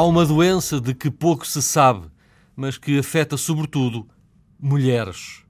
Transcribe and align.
Há 0.00 0.02
uma 0.02 0.24
doença 0.24 0.80
de 0.80 0.94
que 0.94 1.10
pouco 1.10 1.46
se 1.46 1.60
sabe, 1.60 2.06
mas 2.56 2.78
que 2.78 2.98
afeta 2.98 3.36
sobretudo 3.36 4.08
mulheres. 4.58 5.42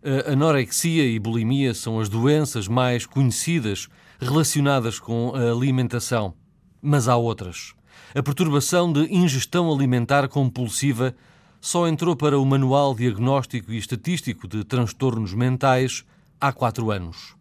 A 0.00 0.30
anorexia 0.30 1.04
e 1.04 1.18
bulimia 1.18 1.74
são 1.74 1.98
as 1.98 2.08
doenças 2.08 2.68
mais 2.68 3.04
conhecidas 3.04 3.88
relacionadas 4.20 5.00
com 5.00 5.32
a 5.34 5.50
alimentação. 5.50 6.34
Mas 6.80 7.08
há 7.08 7.16
outras. 7.16 7.74
A 8.14 8.22
perturbação 8.22 8.92
de 8.92 9.12
ingestão 9.12 9.68
alimentar 9.72 10.28
compulsiva 10.28 11.12
só 11.60 11.88
entrou 11.88 12.14
para 12.14 12.38
o 12.38 12.46
Manual 12.46 12.94
Diagnóstico 12.94 13.72
e 13.72 13.76
Estatístico 13.76 14.46
de 14.46 14.62
Transtornos 14.62 15.34
Mentais 15.34 16.04
há 16.40 16.52
quatro 16.52 16.92
anos. 16.92 17.34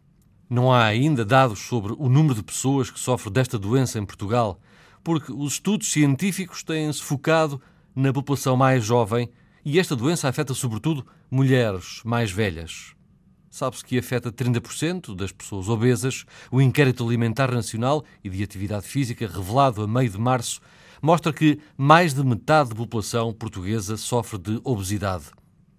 Não 0.50 0.74
há 0.74 0.84
ainda 0.84 1.24
dados 1.24 1.60
sobre 1.60 1.94
o 1.96 2.10
número 2.10 2.34
de 2.34 2.42
pessoas 2.42 2.90
que 2.90 3.00
sofrem 3.00 3.32
desta 3.32 3.60
doença 3.60 4.00
em 4.00 4.06
Portugal, 4.06 4.60
porque 5.04 5.32
os 5.32 5.54
estudos 5.54 5.92
científicos 5.92 6.64
têm-se 6.64 7.02
focado 7.02 7.62
na 7.96 8.14
população 8.14 8.56
mais 8.56 8.84
jovem 8.84 9.30
e 9.66 9.80
esta 9.80 9.96
doença 9.96 10.28
afeta 10.28 10.54
sobretudo 10.54 11.06
mulheres 11.30 12.02
mais 12.04 12.32
velhas. 12.32 12.94
Sabe-se 13.50 13.86
que 13.86 14.00
afeta 14.00 14.32
30% 14.32 15.16
das 15.16 15.32
pessoas 15.32 15.70
obesas. 15.70 16.26
O 16.52 16.60
Inquérito 16.60 17.06
Alimentar 17.08 17.52
Nacional 17.52 18.04
e 18.24 18.30
de 18.30 18.42
Atividade 18.42 18.88
Física, 18.88 19.28
revelado 19.28 19.84
a 19.84 19.88
meio 19.88 20.10
de 20.10 20.18
março, 20.18 20.60
mostra 21.00 21.32
que 21.32 21.60
mais 21.78 22.16
de 22.16 22.24
metade 22.24 22.70
da 22.70 22.76
população 22.76 23.32
portuguesa 23.32 23.96
sofre 23.96 24.40
de 24.40 24.60
obesidade. 24.64 25.26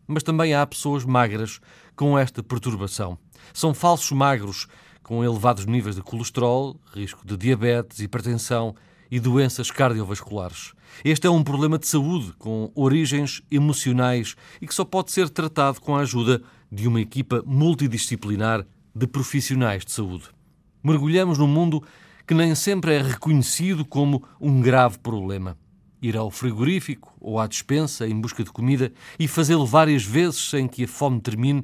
Mas 0.07 0.23
também 0.23 0.55
há 0.55 0.65
pessoas 0.65 1.05
magras 1.05 1.61
com 1.97 2.17
esta 2.17 2.45
perturbação. 2.45 3.19
São 3.53 3.75
falsos 3.75 4.13
magros 4.13 4.69
com 5.03 5.25
elevados 5.25 5.67
níveis 5.67 5.97
de 5.97 6.03
colesterol, 6.03 6.81
risco 6.93 7.27
de 7.27 7.37
diabetes, 7.37 7.99
hipertensão 7.99 8.75
e 9.11 9.21
doenças 9.21 9.71
cardiovasculares. 9.71 10.73
Este 11.05 11.27
é 11.27 11.31
um 11.31 11.43
problema 11.43 11.79
de 11.79 11.87
saúde 11.87 12.33
com 12.39 12.71
origens 12.75 13.43
emocionais 13.51 14.37
e 14.61 14.67
que 14.67 14.75
só 14.75 14.85
pode 14.85 15.13
ser 15.13 15.29
tratado 15.29 15.81
com 15.81 15.97
a 15.97 16.01
ajuda 16.01 16.43
de 16.71 16.87
uma 16.87 17.01
equipa 17.01 17.43
multidisciplinar 17.47 18.67
de 18.95 19.07
profissionais 19.07 19.85
de 19.85 19.93
saúde. 19.93 20.25
Mergulhamos 20.83 21.39
num 21.39 21.47
mundo 21.47 21.83
que 22.27 22.35
nem 22.35 22.55
sempre 22.55 22.95
é 22.95 23.03
reconhecido 23.03 23.85
como 23.85 24.23
um 24.41 24.61
grave 24.61 24.99
problema. 24.99 25.57
Ir 26.01 26.17
ao 26.17 26.31
frigorífico 26.31 27.15
ou 27.21 27.39
à 27.39 27.47
despensa 27.47 28.07
em 28.07 28.19
busca 28.21 28.45
de 28.45 28.51
comida 28.51 28.93
e 29.19 29.27
fazê-lo 29.27 29.67
várias 29.67 30.05
vezes 30.05 30.51
sem 30.51 30.69
que 30.69 30.85
a 30.85 30.89
fome 30.89 31.21
termine 31.21 31.63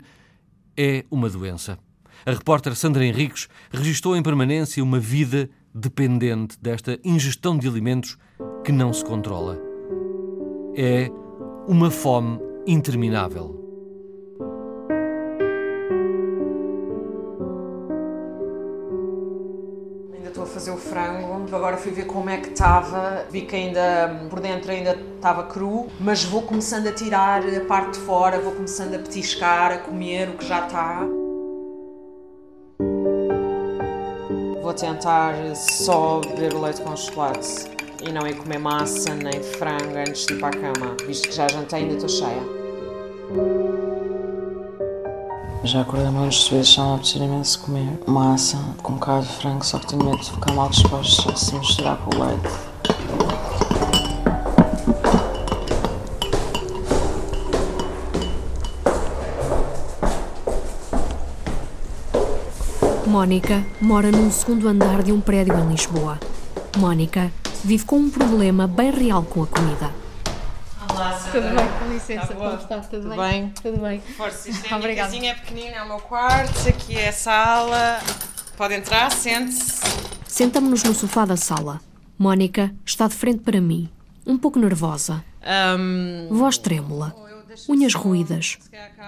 é 0.77 1.05
uma 1.11 1.29
doença. 1.29 1.79
A 2.25 2.33
repórter 2.33 2.75
Sandra 2.75 3.05
Henriques 3.05 3.49
registrou 3.71 4.17
em 4.17 4.23
permanência 4.23 4.83
uma 4.83 4.99
vida 4.99 5.49
dependente 5.75 6.59
desta 6.61 6.99
ingestão 7.05 7.57
de 7.57 7.69
alimentos 7.69 8.19
que 8.65 8.73
não 8.73 8.93
se 8.93 9.05
controla. 9.05 9.59
É 10.77 11.11
uma 11.67 11.91
fome 11.91 12.41
interminável. 12.67 13.59
Ainda 20.15 20.29
estou 20.29 20.45
a 20.45 20.47
fazer 20.47 20.71
o 20.71 20.77
frango, 20.77 21.55
agora 21.55 21.77
fui 21.77 21.93
ver 21.93 22.07
como 22.07 22.31
é 22.31 22.39
que 22.39 22.51
estava, 22.51 23.27
vi 23.31 23.43
que 23.43 23.57
ainda 23.57 24.27
por 24.29 24.41
dentro 24.41 24.71
ainda 24.71 24.99
estava 25.17 25.45
cru, 25.45 25.89
mas 26.01 26.25
vou 26.25 26.43
começando 26.43 26.87
a 26.87 26.93
tirar 26.93 27.43
a 27.43 27.65
parte 27.67 27.99
de 27.99 28.05
fora, 28.05 28.39
vou 28.41 28.53
começando 28.53 28.95
a 28.95 28.99
petiscar, 28.99 29.73
a 29.73 29.79
comer 29.79 30.29
o 30.29 30.33
que 30.37 30.47
já 30.47 30.67
está. 30.67 31.20
Vou 34.71 34.77
tentar 34.77 35.35
só 35.57 36.21
beber 36.21 36.55
o 36.55 36.61
leite 36.61 36.81
com 36.83 36.95
chocolate 36.95 37.67
e 38.07 38.13
não 38.13 38.25
ir 38.25 38.37
comer 38.37 38.61
massa 38.61 39.17
nem 39.17 39.43
frango 39.43 39.99
antes 39.99 40.27
de 40.27 40.35
ir 40.35 40.39
para 40.39 40.51
a 40.51 40.53
cama, 40.53 40.97
visto 41.09 41.29
que 41.29 41.35
já 41.35 41.49
jantei 41.49 41.81
e 41.81 41.83
ainda 41.83 41.95
estou 41.97 42.09
cheia. 42.09 42.43
Já 45.65 45.81
acordei 45.81 46.09
muitas 46.11 46.47
vezes, 46.47 46.69
já 46.69 46.85
me 46.85 46.95
apetecer 46.95 47.21
imenso 47.21 47.61
comer 47.63 47.99
massa 48.07 48.59
com 48.81 48.97
carne 48.97 49.27
de 49.27 49.33
frango, 49.33 49.65
só 49.67 49.81
que 49.81 49.89
tenho 49.89 50.05
medo 50.05 50.19
de 50.19 50.31
ficar 50.31 50.53
mal 50.53 50.69
disposto 50.69 51.37
se 51.37 51.53
misturar 51.57 51.99
com 52.05 52.17
o 52.17 52.25
leite. 52.25 52.70
Mónica 63.11 63.67
mora 63.81 64.09
num 64.13 64.31
segundo 64.31 64.69
andar 64.69 65.03
de 65.03 65.11
um 65.11 65.21
prédio 65.21 65.59
em 65.59 65.69
Lisboa. 65.69 66.17
Mónica 66.79 67.33
vive 67.65 67.85
com 67.85 67.97
um 67.97 68.09
problema 68.09 68.69
bem 68.69 68.93
real 68.93 69.25
com 69.25 69.43
a 69.43 69.47
comida. 69.49 69.91
Olá, 70.89 71.19
Tudo 71.33 71.43
bem, 71.43 71.69
com 71.81 71.93
licença, 71.93 72.29
Tá 72.29 72.35
como 72.37 72.55
está? 72.55 72.79
Tudo, 72.79 73.03
Tudo 73.03 73.09
bem? 73.09 73.19
bem? 73.19 73.53
Tudo 73.61 73.81
bem. 73.81 74.01
Força, 74.17 74.49
isto 74.49 74.65
é 74.73 74.93
a 74.93 74.97
casinha, 74.97 75.33
é 75.33 75.35
pequenina, 75.35 75.75
é 75.75 75.83
o 75.83 75.89
meu 75.89 75.99
quarto, 75.99 76.69
aqui 76.69 76.97
é 76.97 77.09
a 77.09 77.13
sala. 77.13 77.99
Pode 78.57 78.75
entrar, 78.75 79.11
sente-se. 79.11 79.81
Sentamos-nos 80.29 80.85
no 80.85 80.95
sofá 80.95 81.25
da 81.25 81.37
sala. 81.37 81.81
Mónica 82.17 82.73
está 82.87 83.09
de 83.09 83.15
frente 83.15 83.41
para 83.41 83.61
mim, 83.61 83.89
um 84.25 84.39
pouco 84.39 84.57
nervosa. 84.57 85.25
Ahm, 85.43 86.29
Voz 86.31 86.59
trêmula, 86.59 87.13
unhas 87.69 87.93
ruídas. 87.93 88.57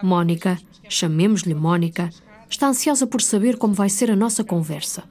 Mónica, 0.03 0.59
chamemos-lhe 0.89 1.55
Mónica, 1.55 2.11
está 2.53 2.69
ansiosa 2.69 3.07
por 3.07 3.23
saber 3.23 3.57
como 3.57 3.75
vai 3.75 3.89
ser 3.89 4.11
a 4.11 4.17
nossa 4.17 4.45
conversa. 4.45 5.05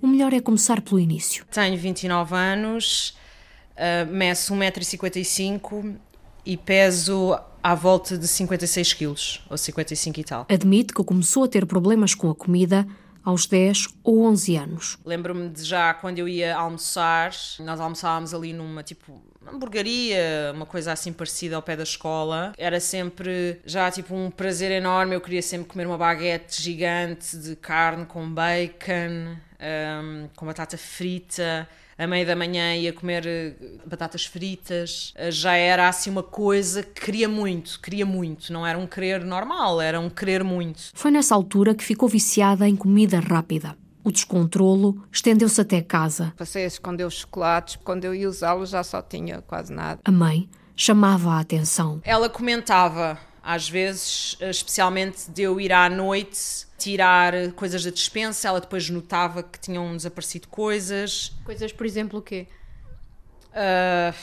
O 0.00 0.06
melhor 0.06 0.32
é 0.32 0.40
começar 0.40 0.80
pelo 0.80 1.00
início. 1.00 1.44
tenho 1.50 1.76
29 1.78 2.34
anos, 2.34 3.16
ah, 3.76 4.04
meço 4.04 4.54
1,55m 4.54 5.96
e 6.44 6.56
peso 6.56 7.36
à 7.62 7.74
volta 7.74 8.16
de 8.16 8.28
56 8.28 8.92
quilos, 8.92 9.44
ou 9.50 9.58
55 9.58 10.20
e 10.20 10.24
tal. 10.24 10.46
Admite 10.48 10.94
que 10.94 11.02
começou 11.02 11.44
a 11.44 11.48
ter 11.48 11.66
problemas 11.66 12.14
com 12.14 12.30
a 12.30 12.34
comida 12.34 12.86
aos 13.24 13.46
10 13.46 13.88
ou 14.04 14.22
11 14.22 14.56
anos. 14.56 14.98
Lembro-me 15.04 15.48
de 15.48 15.64
já 15.64 15.92
quando 15.92 16.20
eu 16.20 16.28
ia 16.28 16.56
almoçar, 16.56 17.32
nós 17.58 17.80
almoçávamos 17.80 18.32
ali 18.32 18.52
numa 18.52 18.84
tipo 18.84 19.20
hamburgueria, 19.52 20.52
uma 20.54 20.66
coisa 20.66 20.92
assim 20.92 21.12
parecida 21.12 21.56
ao 21.56 21.62
pé 21.62 21.76
da 21.76 21.82
escola. 21.82 22.52
Era 22.58 22.80
sempre 22.80 23.60
já 23.64 23.90
tipo 23.90 24.14
um 24.14 24.30
prazer 24.30 24.70
enorme. 24.72 25.14
Eu 25.14 25.20
queria 25.20 25.42
sempre 25.42 25.66
comer 25.68 25.86
uma 25.86 25.98
baguete 25.98 26.62
gigante 26.62 27.36
de 27.36 27.56
carne 27.56 28.06
com 28.06 28.28
bacon, 28.28 29.36
hum, 29.60 30.28
com 30.36 30.46
batata 30.46 30.76
frita. 30.78 31.68
A 31.98 32.06
meia 32.06 32.26
da 32.26 32.36
manhã 32.36 32.74
ia 32.76 32.92
comer 32.92 33.26
eh, 33.26 33.54
batatas 33.86 34.26
fritas. 34.26 35.14
Eh, 35.16 35.30
Já 35.30 35.54
era 35.54 35.88
assim 35.88 36.10
uma 36.10 36.22
coisa 36.22 36.82
que 36.82 37.00
queria 37.00 37.26
muito, 37.26 37.80
queria 37.80 38.04
muito. 38.04 38.52
Não 38.52 38.66
era 38.66 38.78
um 38.78 38.86
querer 38.86 39.24
normal, 39.24 39.80
era 39.80 39.98
um 39.98 40.10
querer 40.10 40.44
muito. 40.44 40.90
Foi 40.92 41.10
nessa 41.10 41.34
altura 41.34 41.74
que 41.74 41.82
ficou 41.82 42.06
viciada 42.06 42.68
em 42.68 42.76
comida 42.76 43.18
rápida. 43.18 43.74
O 44.06 44.12
descontrolo 44.12 45.02
estendeu-se 45.10 45.60
até 45.60 45.82
casa. 45.82 46.32
Passei 46.36 46.62
a 46.62 46.68
esconder 46.68 47.04
os 47.04 47.14
chocolates, 47.14 47.74
quando 47.82 48.04
eu 48.04 48.14
ia 48.14 48.28
usá-los 48.28 48.70
já 48.70 48.84
só 48.84 49.02
tinha 49.02 49.42
quase 49.42 49.72
nada. 49.72 50.00
A 50.04 50.12
mãe 50.12 50.48
chamava 50.76 51.32
a 51.32 51.40
atenção. 51.40 52.00
Ela 52.04 52.28
comentava, 52.28 53.18
às 53.42 53.68
vezes, 53.68 54.36
especialmente 54.40 55.28
de 55.28 55.42
eu 55.42 55.60
ir 55.60 55.72
à 55.72 55.90
noite 55.90 56.38
tirar 56.78 57.32
coisas 57.56 57.82
da 57.82 57.90
despensa, 57.90 58.46
ela 58.46 58.60
depois 58.60 58.88
notava 58.88 59.42
que 59.42 59.58
tinham 59.58 59.96
desaparecido 59.96 60.46
coisas, 60.46 61.32
Coisas, 61.44 61.72
por 61.72 61.84
exemplo, 61.84 62.20
o 62.20 62.22
quê? 62.22 62.46
ah, 63.52 64.14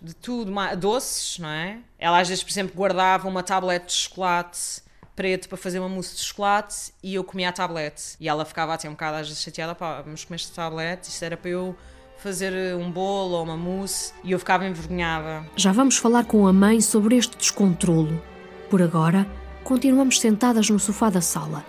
de 0.00 0.14
tudo, 0.14 0.52
doces, 0.78 1.40
não 1.40 1.48
é? 1.48 1.80
Ela 1.98 2.20
às 2.20 2.28
vezes, 2.28 2.44
por 2.44 2.50
exemplo, 2.50 2.76
guardava 2.76 3.26
uma 3.26 3.42
tablete 3.42 3.86
de 3.86 3.92
chocolate 3.94 4.82
preto 5.14 5.48
para 5.48 5.58
fazer 5.58 5.78
uma 5.78 5.88
mousse 5.88 6.16
de 6.16 6.22
chocolate 6.22 6.92
e 7.02 7.14
eu 7.14 7.24
comia 7.24 7.48
a 7.48 7.52
tablete. 7.52 8.16
E 8.18 8.28
ela 8.28 8.44
ficava 8.44 8.74
até 8.74 8.88
um 8.88 8.92
bocado 8.92 9.18
às 9.18 9.28
vezes 9.28 9.42
chateada, 9.42 9.74
pá, 9.74 10.02
mas 10.06 10.24
comeste 10.24 10.52
tablete, 10.52 11.08
isto 11.08 11.24
era 11.24 11.36
para 11.36 11.50
eu 11.50 11.76
fazer 12.16 12.76
um 12.76 12.90
bolo 12.90 13.34
ou 13.34 13.42
uma 13.42 13.56
mousse 13.56 14.12
e 14.22 14.32
eu 14.32 14.38
ficava 14.38 14.66
envergonhada. 14.66 15.44
Já 15.56 15.72
vamos 15.72 15.96
falar 15.96 16.24
com 16.24 16.46
a 16.46 16.52
mãe 16.52 16.80
sobre 16.80 17.16
este 17.16 17.36
descontrolo. 17.36 18.22
Por 18.70 18.80
agora, 18.80 19.26
continuamos 19.64 20.20
sentadas 20.20 20.70
no 20.70 20.78
sofá 20.78 21.10
da 21.10 21.20
sala. 21.20 21.64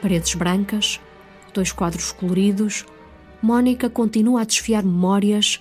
Paredes 0.00 0.34
brancas, 0.34 1.00
dois 1.54 1.70
quadros 1.70 2.10
coloridos. 2.12 2.84
Mónica 3.40 3.88
continua 3.88 4.42
a 4.42 4.44
desfiar 4.44 4.82
memórias 4.82 5.60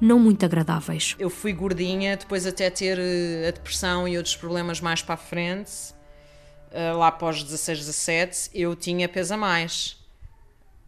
não 0.00 0.18
muito 0.18 0.44
agradáveis. 0.44 1.16
Eu 1.18 1.30
fui 1.30 1.52
gordinha, 1.52 2.16
depois 2.16 2.46
até 2.46 2.70
ter 2.70 2.98
eh, 2.98 3.48
a 3.48 3.50
depressão 3.50 4.06
e 4.06 4.16
outros 4.16 4.36
problemas 4.36 4.80
mais 4.80 5.02
para 5.02 5.14
a 5.14 5.18
frente, 5.18 5.72
eh, 5.72 5.97
lá 6.96 7.08
após 7.08 7.42
16, 7.42 7.78
17, 7.80 8.50
eu 8.54 8.74
tinha 8.76 9.08
peso 9.08 9.34
a 9.34 9.36
mais. 9.36 9.96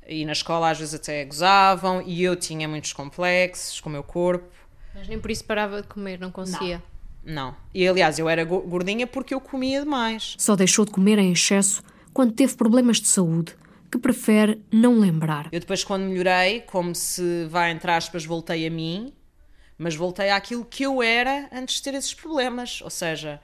E 0.07 0.25
na 0.25 0.33
escola 0.33 0.71
às 0.71 0.79
vezes 0.79 0.95
até 0.95 1.25
gozavam 1.25 2.03
e 2.03 2.23
eu 2.23 2.35
tinha 2.37 2.67
muitos 2.67 2.93
complexos 2.93 3.81
com 3.81 3.89
o 3.89 3.93
meu 3.93 4.03
corpo. 4.03 4.49
Mas 4.95 5.07
nem 5.07 5.21
por 5.21 5.31
isso 5.31 5.45
parava 5.45 5.81
de 5.83 5.89
comer, 5.89 6.19
não 6.19 6.31
conseguia. 6.33 6.83
Não. 7.25 7.55
E 7.73 7.87
aliás, 7.87 8.19
eu 8.19 8.29
era 8.29 8.45
go- 8.45 8.63
gordinha 8.63 9.07
porque 9.07 9.33
eu 9.35 9.41
comia 9.41 9.81
demais. 9.81 10.35
Só 10.39 10.57
deixou 10.57 10.85
de 10.85 10.91
comer 10.91 11.19
em 11.19 11.33
excesso 11.33 11.83
quando 12.13 12.33
teve 12.33 12.55
problemas 12.57 12.99
de 13.01 13.07
saúde, 13.07 13.55
que 13.91 13.99
prefere 13.99 14.61
não 14.73 14.99
lembrar. 14.99 15.49
Eu 15.53 15.61
depois, 15.61 15.85
quando 15.85 16.03
melhorei, 16.05 16.61
como 16.63 16.95
se 16.95 17.45
vai 17.49 17.71
entre 17.71 17.91
aspas, 17.91 18.25
voltei 18.25 18.67
a 18.67 18.71
mim, 18.71 19.13
Mas 19.79 19.95
voltei 19.95 20.29
àquilo 20.31 20.65
que 20.65 20.83
eu 20.83 21.03
era 21.03 21.49
antes 21.53 21.77
de 21.77 21.83
ter 21.85 21.95
esses 21.95 22.13
problemas. 22.13 22.81
Ou 22.83 22.91
seja, 22.91 23.41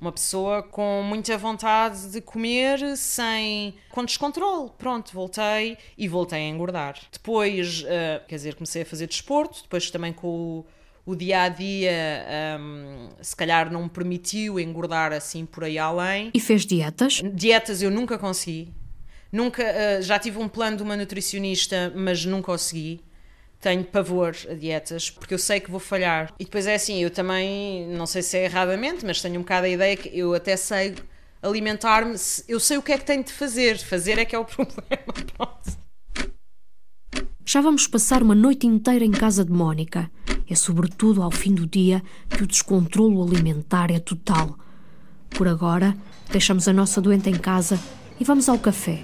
uma 0.00 0.10
pessoa 0.10 0.62
com 0.62 1.02
muita 1.02 1.36
vontade 1.36 2.10
de 2.10 2.20
comer 2.20 2.96
sem. 2.96 3.74
com 3.90 4.04
descontrole. 4.04 4.70
Pronto, 4.78 5.12
voltei 5.12 5.76
e 5.98 6.08
voltei 6.08 6.38
a 6.38 6.48
engordar. 6.48 6.96
Depois, 7.12 7.82
uh, 7.82 8.26
quer 8.26 8.36
dizer, 8.36 8.54
comecei 8.54 8.82
a 8.82 8.86
fazer 8.86 9.06
desporto, 9.06 9.62
depois 9.62 9.90
também 9.90 10.12
com 10.12 10.26
o, 10.26 10.66
o 11.12 11.14
dia 11.14 11.42
a 11.42 11.48
dia, 11.48 12.26
um, 12.58 13.08
se 13.20 13.36
calhar 13.36 13.70
não 13.70 13.82
me 13.82 13.90
permitiu 13.90 14.58
engordar 14.58 15.12
assim 15.12 15.44
por 15.44 15.64
aí 15.64 15.78
além. 15.78 16.30
E 16.32 16.40
fez 16.40 16.64
dietas? 16.64 17.20
Dietas 17.34 17.82
eu 17.82 17.90
nunca 17.90 18.16
consegui. 18.18 18.72
Nunca, 19.30 19.62
uh, 19.62 20.02
já 20.02 20.18
tive 20.18 20.38
um 20.38 20.48
plano 20.48 20.78
de 20.78 20.82
uma 20.82 20.96
nutricionista, 20.96 21.92
mas 21.94 22.24
nunca 22.24 22.46
consegui 22.46 23.00
tenho 23.60 23.84
pavor 23.84 24.34
a 24.48 24.54
dietas, 24.54 25.10
porque 25.10 25.34
eu 25.34 25.38
sei 25.38 25.60
que 25.60 25.70
vou 25.70 25.80
falhar. 25.80 26.32
E 26.38 26.44
depois 26.44 26.66
é 26.66 26.74
assim, 26.74 27.02
eu 27.02 27.10
também, 27.10 27.86
não 27.88 28.06
sei 28.06 28.22
se 28.22 28.38
é 28.38 28.44
erradamente, 28.44 29.04
mas 29.04 29.20
tenho 29.20 29.36
um 29.36 29.42
bocado 29.42 29.66
a 29.66 29.68
ideia 29.68 29.96
que 29.96 30.18
eu 30.18 30.34
até 30.34 30.56
sei 30.56 30.94
alimentar-me, 31.42 32.14
eu 32.48 32.58
sei 32.58 32.78
o 32.78 32.82
que 32.82 32.92
é 32.92 32.98
que 32.98 33.04
tenho 33.04 33.24
de 33.24 33.32
fazer, 33.32 33.78
fazer 33.78 34.18
é 34.18 34.24
que 34.24 34.34
é 34.34 34.38
o 34.38 34.44
problema. 34.46 35.04
Já 37.44 37.60
vamos 37.60 37.86
passar 37.86 38.22
uma 38.22 38.34
noite 38.34 38.66
inteira 38.66 39.04
em 39.04 39.10
casa 39.10 39.44
de 39.44 39.50
Mónica. 39.50 40.10
É 40.48 40.54
sobretudo 40.54 41.22
ao 41.22 41.30
fim 41.30 41.54
do 41.54 41.66
dia 41.66 42.02
que 42.28 42.42
o 42.42 42.46
descontrolo 42.46 43.22
alimentar 43.22 43.90
é 43.90 43.98
total. 43.98 44.56
Por 45.30 45.48
agora, 45.48 45.96
deixamos 46.30 46.66
a 46.66 46.72
nossa 46.72 47.00
doente 47.00 47.28
em 47.28 47.38
casa 47.38 47.78
e 48.18 48.24
vamos 48.24 48.48
ao 48.48 48.58
café, 48.58 49.02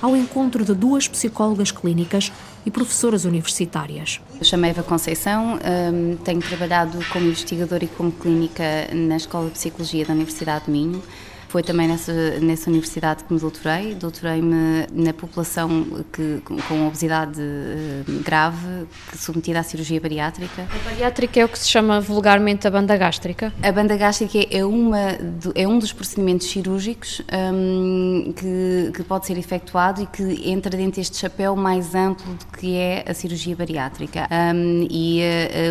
ao 0.00 0.16
encontro 0.16 0.64
de 0.64 0.74
duas 0.74 1.08
psicólogas 1.08 1.70
clínicas 1.70 2.32
e 2.64 2.70
professoras 2.70 3.24
universitárias. 3.24 4.20
Eu 4.38 4.44
chamei 4.44 4.70
Eva 4.70 4.82
Conceição, 4.82 5.58
um, 5.92 6.16
tenho 6.16 6.40
trabalhado 6.40 6.98
como 7.12 7.26
investigadora 7.26 7.84
e 7.84 7.88
como 7.88 8.12
clínica 8.12 8.62
na 8.92 9.16
Escola 9.16 9.46
de 9.46 9.52
Psicologia 9.52 10.04
da 10.04 10.12
Universidade 10.12 10.66
de 10.66 10.70
Minho. 10.70 11.02
Foi 11.48 11.62
também 11.62 11.86
nessa, 11.86 12.12
nessa 12.40 12.68
universidade 12.68 13.24
que 13.24 13.32
me 13.32 13.38
doutorei. 13.38 13.94
Doutorei-me 13.94 14.86
na 14.92 15.12
população 15.12 15.86
que, 16.12 16.42
com 16.68 16.86
obesidade 16.86 17.40
eh, 17.40 18.02
grave, 18.24 18.86
submetida 19.16 19.60
à 19.60 19.62
cirurgia 19.62 20.00
bariátrica. 20.00 20.62
A 20.62 20.88
bariátrica 20.90 21.40
é 21.40 21.44
o 21.44 21.48
que 21.48 21.58
se 21.58 21.68
chama 21.68 22.00
vulgarmente 22.00 22.66
a 22.66 22.70
banda 22.70 22.96
gástrica? 22.96 23.52
A 23.62 23.72
banda 23.72 23.96
gástrica 23.96 24.38
é, 24.50 24.64
uma, 24.64 25.16
é 25.54 25.68
um 25.68 25.78
dos 25.78 25.92
procedimentos 25.92 26.48
cirúrgicos 26.48 27.22
um, 27.32 28.32
que, 28.32 28.90
que 28.94 29.02
pode 29.04 29.26
ser 29.26 29.38
efetuado 29.38 30.02
e 30.02 30.06
que 30.06 30.50
entra 30.50 30.76
dentro 30.76 30.96
deste 30.96 31.16
chapéu 31.16 31.54
mais 31.54 31.94
amplo 31.94 32.34
do 32.34 32.58
que 32.58 32.76
é 32.76 33.04
a 33.06 33.14
cirurgia 33.14 33.54
bariátrica. 33.54 34.28
Um, 34.30 34.86
e 34.90 35.20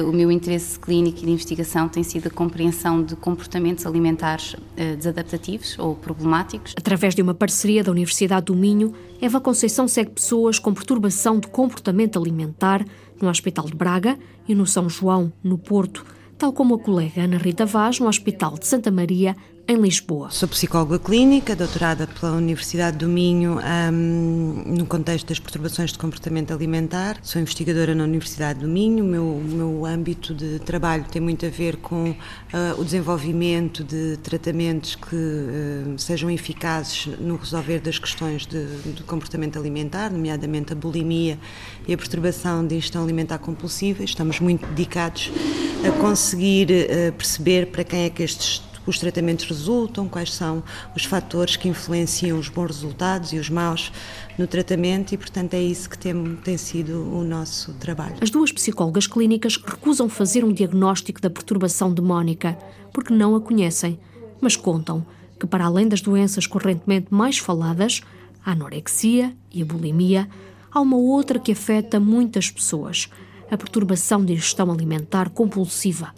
uh, 0.02 0.10
o 0.10 0.14
meu 0.14 0.32
interesse 0.32 0.80
clínico 0.80 1.20
e 1.20 1.26
de 1.26 1.32
investigação 1.32 1.90
tem 1.90 2.04
sido 2.04 2.28
a 2.28 2.32
compreensão 2.32 3.04
de 3.04 3.16
comportamentos 3.16 3.86
alimentares 3.86 4.54
uh, 4.54 4.96
desadaptativos 4.96 5.65
ou 5.80 5.96
problemáticos. 5.96 6.74
Através 6.78 7.16
de 7.16 7.22
uma 7.22 7.34
parceria 7.34 7.84
da 7.84 7.92
Universidade 7.92 8.46
do 8.46 8.56
Minho, 8.56 8.94
Eva 9.22 9.42
Conceição 9.42 9.88
segue 9.88 10.12
pessoas 10.12 10.60
com 10.60 10.74
perturbação 10.74 11.40
de 11.40 11.48
comportamento 11.48 12.20
alimentar 12.20 12.86
no 13.22 13.30
Hospital 13.30 13.66
de 13.66 13.76
Braga 13.76 14.18
e 14.48 14.54
no 14.54 14.68
São 14.68 14.90
João, 14.90 15.32
no 15.44 15.58
Porto, 15.58 16.06
tal 16.38 16.54
como 16.54 16.76
a 16.76 16.80
colega 16.80 17.24
Ana 17.24 17.38
Rita 17.38 17.66
Vaz 17.66 18.00
no 18.00 18.08
Hospital 18.08 18.56
de 18.60 18.68
Santa 18.68 18.92
Maria, 18.92 19.36
em 19.68 19.78
Lisboa. 19.78 20.30
Sou 20.30 20.48
psicóloga 20.48 21.00
clínica, 21.00 21.56
doutorada 21.56 22.06
pela 22.06 22.34
Universidade 22.34 22.98
do 22.98 23.08
Minho 23.08 23.58
um, 23.60 24.64
no 24.78 24.86
contexto 24.86 25.28
das 25.28 25.40
perturbações 25.40 25.92
de 25.92 25.98
comportamento 25.98 26.54
alimentar. 26.54 27.18
Sou 27.24 27.42
investigadora 27.42 27.96
na 27.96 28.04
Universidade 28.04 28.60
do 28.60 28.68
Minho. 28.68 29.04
O 29.04 29.08
meu, 29.08 29.42
meu 29.44 29.86
âmbito 29.86 30.36
de 30.36 30.60
trabalho 30.60 31.06
tem 31.12 31.20
muito 31.20 31.48
a 31.48 31.50
ver 31.50 31.78
com 31.78 32.12
uh, 32.12 32.16
o 32.78 32.84
desenvolvimento 32.84 33.84
de 33.84 34.18
tratamentos 34.18 34.96
que 34.96 35.16
uh, 35.16 35.98
sejam 35.98 36.30
eficazes 36.30 37.08
no 37.20 37.36
resolver 37.36 37.80
das 37.80 37.98
questões 37.98 38.46
de, 38.46 38.68
de 38.94 39.04
comportamento 39.04 39.58
alimentar, 39.58 40.12
nomeadamente 40.12 40.74
a 40.74 40.76
bulimia 40.76 41.40
e 41.88 41.94
a 41.94 41.98
perturbação 41.98 42.66
de 42.66 42.76
ingestão 42.76 43.04
alimentar 43.04 43.40
compulsiva. 43.40 44.04
Estamos 44.04 44.40
muito 44.40 44.64
dedicados 44.68 45.32
a 45.88 45.92
conseguir 46.00 46.68
uh, 46.70 47.12
perceber 47.14 47.66
para 47.72 47.84
quem 47.84 48.04
é 48.04 48.10
que 48.12 48.22
estes 48.22 48.62
os 48.86 49.00
tratamentos 49.00 49.46
resultam, 49.46 50.08
quais 50.08 50.34
são 50.34 50.64
os 50.96 51.06
fatores 51.06 51.56
que 51.56 51.68
influenciam 51.68 52.38
os 52.38 52.50
bons 52.50 52.68
resultados 52.68 53.34
e 53.34 53.38
os 53.38 53.50
maus 53.50 53.92
no 54.38 54.48
tratamento 54.48 55.14
e, 55.14 55.18
portanto, 55.18 55.54
é 55.54 55.62
isso 55.62 55.90
que 55.90 55.98
tem, 55.98 56.36
tem 56.44 56.58
sido 56.58 57.02
o 57.14 57.24
nosso 57.24 57.74
trabalho. 57.74 58.16
As 58.22 58.30
duas 58.30 58.52
psicólogas 58.52 59.08
clínicas 59.08 59.58
recusam 59.58 60.08
fazer 60.10 60.44
um 60.44 60.54
diagnóstico 60.54 61.22
da 61.22 61.30
perturbação 61.30 61.94
de 61.94 62.02
Mónica 62.02 62.58
porque 62.94 63.14
não 63.14 63.36
a 63.36 63.42
conhecem, 63.42 64.00
mas 64.40 64.56
contam 64.56 65.06
que, 65.40 65.48
para 65.48 65.66
além 65.66 65.88
das 65.88 66.02
doenças 66.02 66.48
correntemente 66.48 67.08
mais 67.10 67.38
faladas, 67.38 68.02
a 68.46 68.52
anorexia 68.52 69.36
e 69.52 69.62
a 69.62 69.66
bulimia, 69.66 70.30
há 70.72 70.80
uma 70.80 70.98
outra 70.98 71.40
que 71.40 71.52
afeta 71.52 72.00
muitas 72.00 72.50
pessoas: 72.50 73.10
a 73.50 73.58
perturbação 73.58 74.24
de 74.24 74.34
ingestão 74.34 74.72
alimentar 74.72 75.30
compulsiva. 75.30 76.14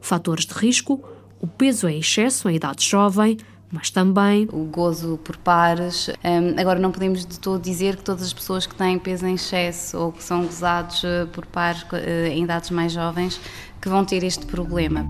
Fatores 0.00 0.46
de 0.46 0.54
risco 0.54 1.02
o 1.42 1.46
peso 1.48 1.88
é 1.88 1.94
excesso 1.94 2.48
em 2.48 2.54
idade 2.54 2.88
jovem, 2.88 3.36
mas 3.70 3.90
também 3.90 4.48
o 4.52 4.64
gozo 4.64 5.18
por 5.24 5.36
pares. 5.36 6.08
Um, 6.24 6.60
agora, 6.60 6.78
não 6.78 6.92
podemos 6.92 7.26
de 7.26 7.40
todo 7.40 7.60
dizer 7.60 7.96
que 7.96 8.04
todas 8.04 8.22
as 8.22 8.32
pessoas 8.32 8.64
que 8.64 8.76
têm 8.76 8.96
peso 8.96 9.26
em 9.26 9.34
excesso 9.34 9.98
ou 9.98 10.12
que 10.12 10.22
são 10.22 10.44
gozados 10.44 11.02
uh, 11.02 11.26
por 11.32 11.44
pares 11.44 11.82
uh, 11.82 11.96
em 12.30 12.44
idades 12.44 12.70
mais 12.70 12.92
jovens 12.92 13.40
que 13.80 13.88
vão 13.88 14.04
ter 14.04 14.22
este 14.22 14.46
problema. 14.46 15.04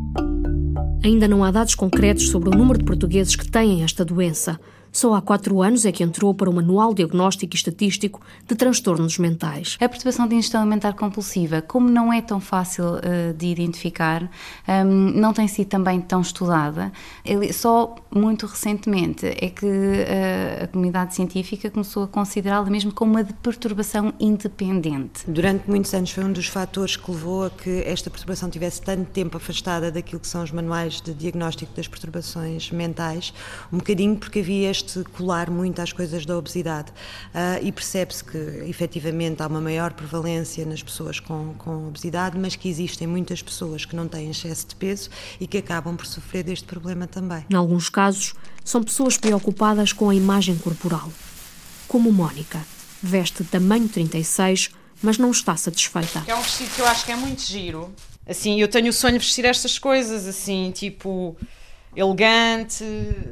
Ainda 1.05 1.29
não 1.29 1.45
há 1.45 1.51
dados 1.51 1.75
concretos 1.75 2.31
sobre 2.31 2.49
o 2.49 2.53
número 2.53 2.79
de 2.79 2.85
portugueses 2.87 3.37
que 3.37 3.51
têm 3.51 3.83
esta 3.83 4.03
doença. 4.03 4.59
Só 4.93 5.15
há 5.15 5.23
quatro 5.23 5.63
anos 5.63 5.87
é 5.87 5.91
que 5.91 6.03
entrou 6.03 6.35
para 6.35 6.51
o 6.51 6.53
Manual 6.53 6.93
Diagnóstico 6.93 7.55
e 7.55 7.57
Estatístico 7.57 8.21
de 8.47 8.55
Transtornos 8.55 9.19
Mentais. 9.19 9.79
A 9.81 9.89
perturbação 9.89 10.29
de 10.29 10.35
ingestão 10.35 10.61
alimentar 10.61 10.93
compulsiva, 10.93 11.63
como 11.63 11.89
não 11.89 12.13
é 12.13 12.21
tão 12.21 12.39
fácil 12.39 12.85
uh, 12.97 13.33
de 13.35 13.47
identificar, 13.47 14.31
um, 14.69 14.85
não 14.85 15.33
tem 15.33 15.49
sido 15.49 15.69
também 15.69 15.99
tão 15.99 16.21
estudada, 16.21 16.93
ele, 17.25 17.51
só 17.55 17.95
muito 18.15 18.45
recentemente 18.45 19.27
é 19.27 19.49
que 19.49 19.65
uh, 19.65 20.65
a 20.65 20.67
comunidade 20.67 21.15
científica 21.15 21.71
começou 21.71 22.05
a 22.05 22.09
considerá-la 22.09 22.69
mesmo 22.69 22.93
como 22.93 23.13
uma 23.13 23.25
perturbação 23.25 24.13
independente. 24.21 25.23
Durante 25.27 25.71
muitos 25.71 25.95
anos 25.95 26.11
foi 26.11 26.23
um 26.23 26.33
dos 26.33 26.49
fatores 26.49 26.97
que 26.97 27.11
levou 27.11 27.47
a 27.47 27.51
que 27.51 27.83
esta 27.87 28.11
perturbação 28.11 28.51
tivesse 28.51 28.83
tanto 28.83 29.07
tempo 29.11 29.39
afastada 29.39 29.91
daquilo 29.91 30.21
que 30.21 30.29
são 30.29 30.43
os 30.43 30.53
manuais 30.53 31.01
de 31.01 31.15
diagnóstico 31.15 31.75
das 31.75 31.89
perturbações 31.89 32.71
mentais, 32.71 33.33
um 33.73 33.79
bocadinho 33.79 34.17
porque 34.17 34.41
havia 34.41 34.71
este 34.71 34.82
este 34.83 35.05
colar 35.05 35.51
muito 35.51 35.81
às 35.81 35.93
coisas 35.93 36.27
da 36.27 36.37
obesidade 36.37 36.91
uh, 36.91 37.65
e 37.65 37.71
percebe-se 37.71 38.25
que 38.25 38.37
efetivamente 38.67 39.43
há 39.43 39.47
uma 39.47 39.61
maior 39.61 39.93
prevalência 39.93 40.65
nas 40.67 40.83
pessoas 40.83 41.21
com, 41.21 41.55
com 41.55 41.89
obesidade, 41.89 42.39
mas 42.39 42.57
que 42.57 42.69
existem 42.69 43.07
muitas 43.07 43.41
pessoas 43.41 43.85
que 43.85 43.95
não 43.95 44.09
têm 44.09 44.31
excesso 44.31 44.69
de 44.69 44.75
peso 44.75 45.09
e 45.41 45.47
que 45.47 45.59
acabam 45.59 45.97
por 45.97 46.07
sofrer 46.07 46.43
deste 46.43 46.65
problema 46.65 47.07
também. 47.07 47.45
Em 47.49 47.55
alguns 47.55 47.89
casos, 47.89 48.35
são 48.65 48.83
pessoas 48.83 49.17
preocupadas 49.17 49.93
com 49.93 50.11
a 50.11 50.15
imagem 50.15 50.57
corporal, 50.57 51.11
como 51.87 52.13
Mónica, 52.13 52.61
veste 53.03 53.45
tamanho 53.45 53.89
36, 53.89 54.71
mas 55.03 55.19
não 55.19 55.31
está 55.31 55.57
satisfeita. 55.57 56.25
É 56.27 56.35
um 56.35 56.43
vestido 56.43 56.71
que 56.75 56.81
eu 56.81 56.87
acho 56.87 57.05
que 57.05 57.13
é 57.13 57.17
muito 57.17 57.43
giro. 57.43 57.93
Assim, 58.27 58.61
eu 58.61 58.69
tenho 58.69 58.89
o 58.89 58.93
sonho 58.93 59.19
de 59.19 59.25
vestir 59.25 59.45
estas 59.45 59.79
coisas, 59.79 60.27
assim, 60.27 60.71
tipo 60.71 61.37
elegante, 61.95 62.85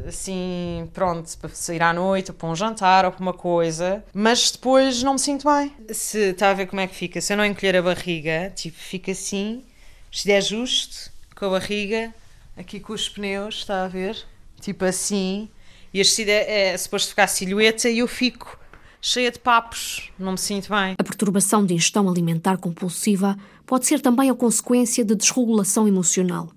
assim, 0.07 0.89
pronto, 0.93 1.37
para 1.39 1.51
sair 1.51 1.83
à 1.83 1.93
noite, 1.93 2.31
ou 2.31 2.37
para 2.37 2.49
um 2.49 2.55
jantar, 2.55 3.05
ou 3.05 3.13
para 3.13 3.23
uma 3.23 3.33
coisa, 3.33 4.05
mas 4.13 4.51
depois 4.51 5.03
não 5.03 5.15
me 5.15 5.19
sinto 5.19 5.49
bem. 5.51 5.73
Se 5.91 6.31
está 6.31 6.51
a 6.51 6.55
ver 6.55 6.67
como 6.67 6.81
é 6.81 6.87
que 6.87 6.95
fica, 6.95 7.21
se 7.21 7.33
eu 7.33 7.37
não 7.37 7.45
encolher 7.45 7.77
a 7.77 7.83
barriga, 7.83 8.53
tipo, 8.55 8.77
fica 8.77 9.13
assim, 9.13 9.65
se 10.13 10.31
é 10.31 10.41
justo, 10.41 11.11
com 11.35 11.47
a 11.47 11.51
barriga, 11.51 12.15
aqui 12.57 12.79
com 12.79 12.93
os 12.93 13.09
pneus, 13.09 13.57
está 13.57 13.85
a 13.85 13.89
ver? 13.89 14.17
Tipo 14.61 14.85
assim, 14.85 15.49
e 15.93 16.01
este 16.01 16.31
é, 16.31 16.73
é 16.73 16.77
suposto 16.77 17.11
ficar 17.11 17.29
silhueta 17.29 17.89
e 17.89 18.01
eu 18.01 18.09
fico 18.09 18.59
cheia 19.01 19.31
de 19.31 19.39
papos, 19.39 20.13
não 20.19 20.33
me 20.33 20.39
sinto 20.39 20.69
bem. 20.69 20.95
A 20.99 21.03
perturbação 21.03 21.65
de 21.65 21.73
ingestão 21.73 22.07
alimentar 22.07 22.59
compulsiva 22.59 23.39
pode 23.65 23.87
ser 23.87 24.01
também 24.01 24.29
a 24.29 24.35
consequência 24.35 25.03
de 25.03 25.15
desregulação 25.15 25.89
emocional 25.89 26.51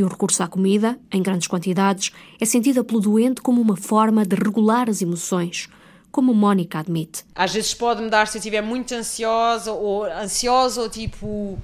e 0.00 0.02
o 0.02 0.08
recurso 0.08 0.42
à 0.42 0.48
comida, 0.48 0.98
em 1.12 1.22
grandes 1.22 1.46
quantidades, 1.46 2.10
é 2.40 2.44
sentida 2.46 2.82
pelo 2.82 3.00
doente 3.00 3.42
como 3.42 3.60
uma 3.60 3.76
forma 3.76 4.24
de 4.24 4.34
regular 4.34 4.88
as 4.88 5.02
emoções, 5.02 5.68
como 6.10 6.32
Mónica 6.32 6.78
admite. 6.78 7.24
Às 7.34 7.52
vezes 7.52 7.74
pode-me 7.74 8.08
dar 8.08 8.26
se 8.26 8.38
eu 8.38 8.40
estiver 8.40 8.62
muito 8.62 8.94
ansiosa 8.94 9.72
ou 9.72 10.04
ansiosa 10.04 10.80
ou 10.80 10.88
tipo 10.88 11.58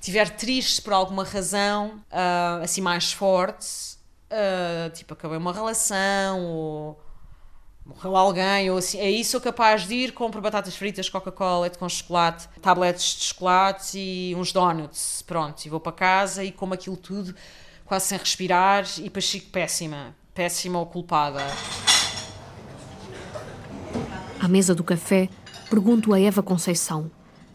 estiver 0.00 0.30
triste 0.30 0.80
por 0.80 0.92
alguma 0.92 1.24
razão, 1.24 2.00
uh, 2.12 2.62
assim 2.62 2.80
mais 2.80 3.12
forte, 3.12 3.96
uh, 4.30 4.88
tipo 4.94 5.12
acabei 5.12 5.36
uma 5.36 5.52
relação 5.52 6.40
ou 6.44 7.00
morreu 7.84 8.16
alguém 8.16 8.70
ou 8.70 8.78
assim, 8.78 9.00
aí 9.00 9.24
sou 9.24 9.40
capaz 9.40 9.86
de 9.86 9.94
ir, 9.94 10.12
compro 10.12 10.40
batatas 10.40 10.76
fritas, 10.76 11.08
Coca-Cola, 11.08 11.62
leite 11.62 11.76
com 11.76 11.88
chocolate, 11.88 12.48
tabletes 12.62 13.16
de 13.16 13.24
chocolate 13.24 13.98
e 13.98 14.34
uns 14.36 14.52
donuts, 14.52 15.22
pronto, 15.26 15.64
e 15.64 15.68
vou 15.68 15.80
para 15.80 15.90
casa 15.90 16.44
e 16.44 16.52
como 16.52 16.72
aquilo 16.72 16.96
tudo 16.96 17.34
quase 17.90 18.06
sem 18.06 18.18
respirar 18.18 18.84
e 18.98 19.02
depois 19.02 19.28
fico 19.28 19.50
péssima, 19.50 20.14
péssima 20.32 20.78
ou 20.78 20.86
culpada. 20.86 21.44
À 24.38 24.46
mesa 24.46 24.76
do 24.76 24.84
café, 24.84 25.28
pergunto 25.68 26.14
a 26.14 26.20
Eva 26.20 26.40
Conceição 26.40 27.10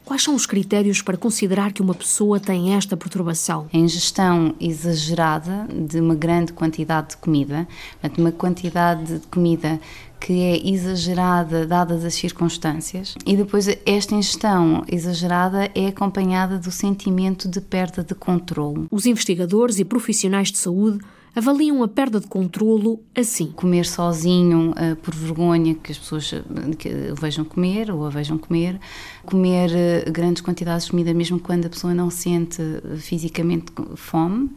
Quais 0.06 0.22
são 0.22 0.36
os 0.36 0.46
critérios 0.46 1.02
para 1.02 1.18
considerar 1.18 1.74
que 1.74 1.82
uma 1.82 1.96
pessoa 1.96 2.40
tem 2.40 2.76
esta 2.76 2.96
perturbação? 2.96 3.68
A 3.74 3.78
ingestão 3.78 4.54
exagerada 4.60 5.68
de 5.68 6.00
uma 6.00 6.14
grande 6.14 6.54
quantidade 6.54 7.10
de 7.10 7.18
comida, 7.18 7.68
portanto, 7.94 8.20
uma 8.20 8.32
quantidade 8.32 9.18
de 9.18 9.28
comida 9.28 9.82
que 10.26 10.42
é 10.42 10.68
exagerada 10.68 11.68
dadas 11.68 12.04
as 12.04 12.16
circunstâncias 12.16 13.14
e 13.28 13.38
depois 13.38 13.68
esta 13.86 14.16
ingestão 14.16 14.84
exagerada 14.88 15.70
é 15.76 15.86
acompanhada 15.86 16.58
do 16.58 16.72
sentimento 16.72 17.48
de 17.48 17.62
perda 17.62 18.04
de 18.04 18.16
controle. 18.16 18.88
Os 18.90 19.06
investigadores 19.06 19.78
e 19.78 19.86
profissionais 19.86 20.52
de 20.52 20.58
saúde 20.58 20.98
avaliam 21.36 21.84
a 21.84 21.88
perda 21.88 22.20
de 22.20 22.26
controlo 22.26 23.00
assim. 23.16 23.52
Comer 23.52 23.86
sozinho 23.86 24.72
uh, 24.72 24.96
por 24.96 25.14
vergonha 25.14 25.76
que 25.76 25.92
as 25.92 26.00
pessoas 26.00 26.34
que 26.80 26.90
o 27.12 27.16
vejam 27.16 27.46
comer 27.46 27.92
ou 27.92 28.04
a 28.04 28.10
vejam 28.10 28.40
comer, 28.40 28.80
comer 29.28 29.70
uh, 29.70 30.12
grandes 30.12 30.42
quantidades 30.42 30.86
de 30.86 30.92
comida 30.92 31.14
mesmo 31.14 31.40
quando 31.40 31.68
a 31.68 31.70
pessoa 31.70 31.94
não 31.94 32.10
sente 32.10 32.64
fisicamente 32.98 33.72
fome 33.96 34.50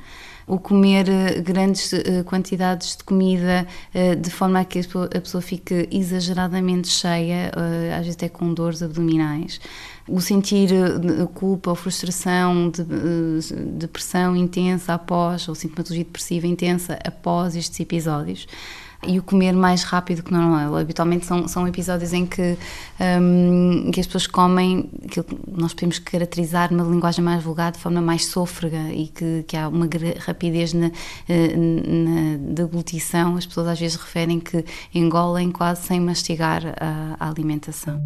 o 0.49 0.59
comer 0.59 1.07
grandes 1.43 1.91
quantidades 2.25 2.97
de 2.97 3.05
comida 3.05 3.67
de 4.21 4.31
forma 4.31 4.61
a 4.61 4.65
que 4.65 4.81
a 4.81 5.21
pessoa 5.21 5.43
fique 5.43 5.89
exageradamente 5.91 6.89
cheia, 6.89 7.53
às 7.93 8.01
vezes 8.01 8.15
até 8.15 8.29
com 8.29 8.53
dores 8.53 8.83
abdominais. 8.83 9.61
O 10.09 10.23
sentir 10.23 10.73
eh, 10.73 11.27
culpa 11.35 11.69
ou 11.69 11.77
frustração, 11.77 12.71
de, 12.71 12.81
eh, 12.81 13.57
depressão 13.77 14.35
intensa 14.35 14.95
após, 14.95 15.47
ou 15.49 15.55
sintomatologia 15.55 16.05
depressiva 16.05 16.47
intensa 16.47 16.99
após 17.05 17.55
estes 17.55 17.79
episódios 17.79 18.47
e 19.07 19.19
o 19.19 19.23
comer 19.23 19.53
mais 19.53 19.83
rápido 19.85 20.23
que 20.23 20.33
normal. 20.33 20.77
Habitualmente 20.77 21.25
são, 21.25 21.47
são 21.47 21.67
episódios 21.69 22.13
em 22.13 22.27
que, 22.27 22.57
um, 23.21 23.91
que 23.93 24.01
as 24.01 24.07
pessoas 24.07 24.27
comem, 24.27 24.91
que 25.11 25.23
nós 25.47 25.73
podemos 25.73 25.99
caracterizar 25.99 26.73
numa 26.73 26.91
linguagem 26.91 27.25
mais 27.25 27.43
vulgar, 27.43 27.73
de 27.73 27.79
forma 27.79 28.01
mais 28.01 28.27
sôfrega 28.27 28.93
e 28.93 29.09
que, 29.09 29.45
que 29.47 29.57
há 29.57 29.69
uma 29.69 29.89
rapidez 30.19 30.73
na, 30.73 30.91
eh, 31.29 31.57
na 31.57 32.55
deglutição. 32.55 33.37
As 33.37 33.47
pessoas 33.47 33.69
às 33.69 33.79
vezes 33.79 33.97
referem 33.97 34.41
que 34.41 34.65
engolem 34.95 35.51
quase 35.51 35.87
sem 35.87 36.01
mastigar 36.01 36.63
a, 36.81 37.17
a 37.19 37.29
alimentação. 37.29 38.01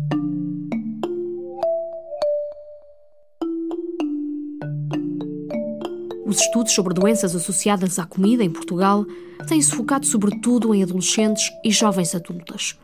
Os 6.33 6.41
estudos 6.41 6.73
sobre 6.73 6.95
doenças 6.95 7.37
associadas 7.37 7.99
à 7.99 8.07
comida 8.07 8.43
em 8.43 8.49
Portugal 8.49 9.05
têm-se 9.47 9.71
focado 9.71 10.07
sobretudo 10.07 10.75
em 10.75 10.83
adolescentes 10.83 11.51
e 11.62 11.71
jovens 11.71 12.15
adultas. 12.15 12.75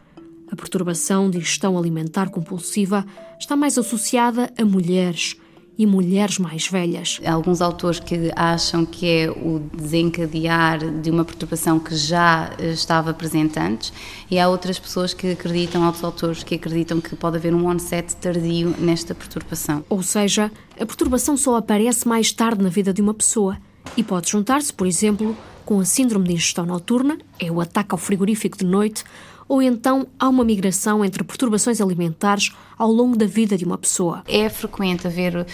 A 0.53 0.55
perturbação 0.55 1.31
de 1.31 1.39
ingestão 1.39 1.79
alimentar 1.79 2.29
compulsiva 2.29 3.07
está 3.41 3.57
mais 3.57 3.79
associada 3.79 4.53
a 4.55 4.65
mulheres 4.67 5.35
e 5.79 5.87
mulheres 5.87 6.39
mais 6.39 6.67
velhas. 6.67 7.21
Há 7.25 7.33
alguns 7.33 7.63
autores 7.63 8.01
que 8.01 8.33
acham 8.35 8.85
que 8.85 9.07
é 9.07 9.31
o 9.31 9.61
desencadear 9.73 10.81
de 11.01 11.09
uma 11.09 11.25
perturbação 11.25 11.79
que 11.79 11.95
já 11.95 12.51
estava 12.59 13.15
presente 13.15 13.61
antes, 13.61 13.93
e 14.29 14.41
há 14.41 14.49
outras 14.49 14.77
pessoas 14.79 15.15
que 15.15 15.31
acreditam, 15.31 15.87
outros 15.87 16.03
autores 16.03 16.43
que 16.43 16.57
acreditam 16.57 17.01
que 17.01 17.15
pode 17.15 17.37
haver 17.37 17.55
um 17.55 17.67
onset 17.67 18.17
tardio 18.17 18.75
nesta 18.77 19.15
perturbação. 19.15 19.85
Ou 19.89 20.03
seja, 20.03 20.51
a 20.75 20.85
perturbação 20.85 21.37
só 21.37 21.57
aparece 21.57 22.09
mais 22.09 22.33
tarde 22.33 22.61
na 22.61 22.69
vida 22.69 22.93
de 22.93 23.01
uma 23.01 23.15
pessoa 23.15 23.57
e 23.97 24.03
pode 24.03 24.29
juntar-se, 24.29 24.73
por 24.73 24.87
exemplo, 24.87 25.37
com 25.65 25.79
a 25.79 25.85
síndrome 25.85 26.27
de 26.27 26.35
ingestão 26.35 26.67
noturna, 26.67 27.19
é 27.39 27.53
o 27.53 27.61
ataque 27.61 27.93
ao 27.93 27.99
frigorífico 27.99 28.59
de 28.59 28.65
noite, 28.65 29.05
ou 29.49 29.63
então 29.63 30.07
há 30.19 30.29
uma 30.29 30.45
migração 30.45 31.05
entre 31.05 31.25
perturbações 31.25 31.81
alimentares 31.81 32.53
ao 32.77 32.93
longo 32.93 33.17
da 33.17 33.27
vida 33.27 33.57
de 33.57 33.65
uma 33.65 33.79
pessoa. 33.79 34.23
É 34.29 34.49
frequente 34.49 35.07
haver 35.07 35.37
uh, 35.37 35.47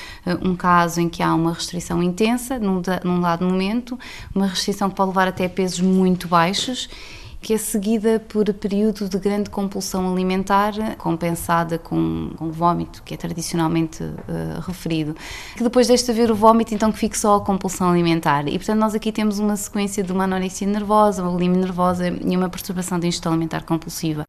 um 0.42 0.56
caso 0.56 1.00
em 1.00 1.08
que 1.08 1.22
há 1.22 1.32
uma 1.34 1.52
restrição 1.52 2.02
intensa, 2.02 2.58
num, 2.58 2.82
num 3.04 3.20
dado 3.20 3.44
momento, 3.44 3.98
uma 4.34 4.48
restrição 4.48 4.90
que 4.90 4.96
pode 4.96 5.10
levar 5.10 5.28
até 5.28 5.48
pesos 5.48 5.80
muito 5.80 6.26
baixos 6.26 6.88
que 7.44 7.52
é 7.52 7.58
seguida 7.58 8.18
por 8.18 8.50
período 8.54 9.06
de 9.06 9.18
grande 9.18 9.50
compulsão 9.50 10.10
alimentar, 10.10 10.72
compensada 10.96 11.78
com, 11.78 12.30
com 12.38 12.50
vômito, 12.50 13.02
que 13.02 13.12
é 13.12 13.18
tradicionalmente 13.18 14.02
uh, 14.02 14.60
referido. 14.66 15.14
Que 15.54 15.62
depois 15.62 15.86
deixa 15.86 16.06
de 16.06 16.12
haver 16.12 16.30
o 16.30 16.34
vômito, 16.34 16.74
então 16.74 16.90
que 16.90 16.98
fica 16.98 17.18
só 17.18 17.36
a 17.36 17.40
compulsão 17.42 17.90
alimentar. 17.90 18.48
E 18.48 18.56
portanto, 18.56 18.78
nós 18.78 18.94
aqui 18.94 19.12
temos 19.12 19.38
uma 19.38 19.56
sequência 19.56 20.02
de 20.02 20.10
uma 20.10 20.24
anorexia 20.24 20.66
nervosa, 20.66 21.22
uma 21.22 21.32
bulimia 21.32 21.60
nervosa 21.60 22.08
e 22.08 22.34
uma 22.34 22.48
perturbação 22.48 22.98
de 22.98 23.08
ingestão 23.08 23.30
alimentar 23.30 23.62
compulsiva. 23.64 24.24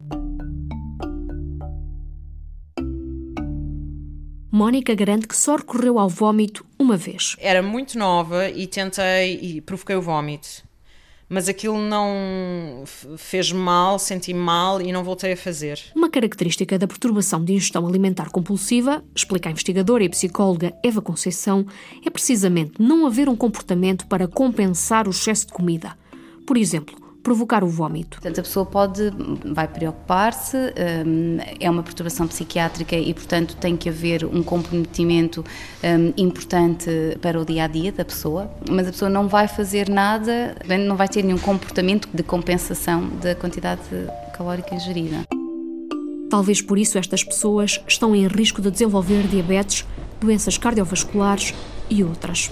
Mónica 4.51 4.93
garante 4.93 5.25
que 5.25 5.37
só 5.37 5.55
recorreu 5.55 5.97
ao 5.99 6.09
vômito 6.09 6.65
uma 6.77 6.97
vez. 6.97 7.37
Era 7.39 7.61
muito 7.61 7.97
nova 7.97 8.49
e 8.49 8.67
tentei 8.67 9.39
e 9.41 9.61
provoquei 9.61 9.95
o 9.95 10.01
vômito 10.01 10.64
mas 11.27 11.49
aquilo 11.49 11.77
não 11.77 12.83
fez 13.17 13.51
mal, 13.51 13.97
senti 13.97 14.33
mal 14.33 14.81
e 14.81 14.91
não 14.91 15.03
voltei 15.03 15.33
a 15.33 15.37
fazer. 15.37 15.79
Uma 15.95 16.09
característica 16.09 16.77
da 16.77 16.87
perturbação 16.87 17.43
de 17.43 17.53
ingestão 17.53 17.87
alimentar 17.87 18.29
compulsiva, 18.29 19.03
explica 19.15 19.49
a 19.49 19.51
investigadora 19.51 20.03
e 20.03 20.09
psicóloga 20.09 20.73
Eva 20.83 21.01
Conceição, 21.01 21.65
é 22.05 22.09
precisamente 22.09 22.73
não 22.79 23.05
haver 23.05 23.27
um 23.27 23.35
comportamento 23.35 24.07
para 24.07 24.27
compensar 24.27 25.07
o 25.07 25.11
excesso 25.11 25.47
de 25.47 25.53
comida. 25.53 25.97
Por 26.45 26.57
exemplo, 26.57 27.04
provocar 27.25 27.63
o 27.63 27.67
vômito. 27.67 28.19
Portanto, 28.19 28.39
a 28.39 28.43
pessoa 28.43 28.65
pode, 28.67 29.11
vai 29.43 29.67
preocupar-se, 29.67 30.55
hum, 30.55 31.39
é 31.59 31.67
uma 31.67 31.81
perturbação 31.81 32.27
psiquiátrica 32.27 32.95
e, 32.95 33.11
portanto, 33.15 33.57
tem 33.57 33.75
que 33.75 33.89
haver 33.89 34.23
um 34.23 34.43
comprometimento 34.43 35.43
hum, 35.83 36.13
importante 36.15 36.87
para 37.19 37.41
o 37.41 37.43
dia 37.43 37.63
a 37.63 37.67
dia 37.67 37.91
da 37.91 38.05
pessoa, 38.05 38.47
mas 38.69 38.87
a 38.87 38.91
pessoa 38.91 39.09
não 39.09 39.27
vai 39.27 39.47
fazer 39.47 39.89
nada, 39.89 40.55
não 40.87 40.95
vai 40.95 41.07
ter 41.09 41.23
nenhum 41.23 41.39
comportamento 41.39 42.07
de 42.13 42.21
compensação 42.21 43.09
da 43.19 43.33
quantidade 43.33 43.81
calórica 44.37 44.75
ingerida. 44.75 45.25
Talvez 46.29 46.61
por 46.61 46.77
isso 46.77 46.99
estas 46.99 47.23
pessoas 47.23 47.81
estão 47.87 48.15
em 48.15 48.27
risco 48.27 48.61
de 48.61 48.69
desenvolver 48.69 49.23
diabetes, 49.23 49.83
doenças 50.21 50.59
cardiovasculares 50.59 51.55
e 51.89 52.03
outras. 52.03 52.51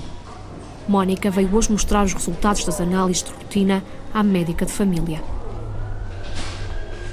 Mónica 0.88 1.32
veio 1.32 1.56
hoje 1.56 1.72
mostrar 1.72 2.04
os 2.04 2.14
resultados 2.14 2.66
das 2.66 2.82
análises 2.82 3.24
de 3.24 3.32
rotina 3.32 3.84
à 4.14 4.22
médica 4.22 4.66
de 4.66 4.72
família. 4.72 5.24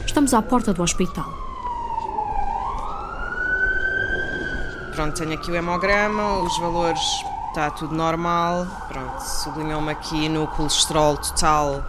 Estamos 0.04 0.34
à 0.34 0.42
porta 0.42 0.72
do 0.72 0.82
hospital. 0.82 1.32
Pronto, 4.94 5.16
tenho 5.16 5.32
aqui 5.32 5.50
o 5.50 5.56
hemograma, 5.56 6.38
os 6.38 6.58
valores 6.58 7.00
está 7.48 7.70
tudo 7.70 7.94
normal. 7.94 8.66
Pronto, 8.88 9.20
sublinhou-me 9.20 9.92
aqui 9.92 10.28
no 10.28 10.48
colesterol 10.48 11.16
total 11.16 11.84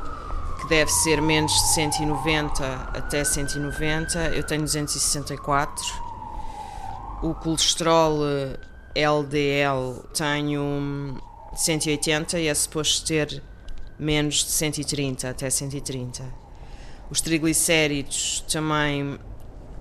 que 0.62 0.68
deve 0.68 0.92
ser 0.92 1.20
menos 1.20 1.52
de 1.52 1.74
190 1.74 2.64
até 2.96 3.24
190. 3.24 4.20
Eu 4.36 4.44
tenho 4.44 4.62
264. 4.62 5.84
O 7.24 7.34
colesterol 7.34 8.20
LDL 8.96 10.04
tenho 10.14 11.18
180 11.56 12.40
e 12.40 12.48
é 12.48 12.54
suposto 12.54 13.06
ter 13.06 13.42
menos 14.00 14.44
de 14.44 14.52
130 14.52 15.30
até 15.30 15.50
130. 15.50 16.24
Os 17.10 17.22
triglicéridos 17.22 18.44
também 18.52 19.20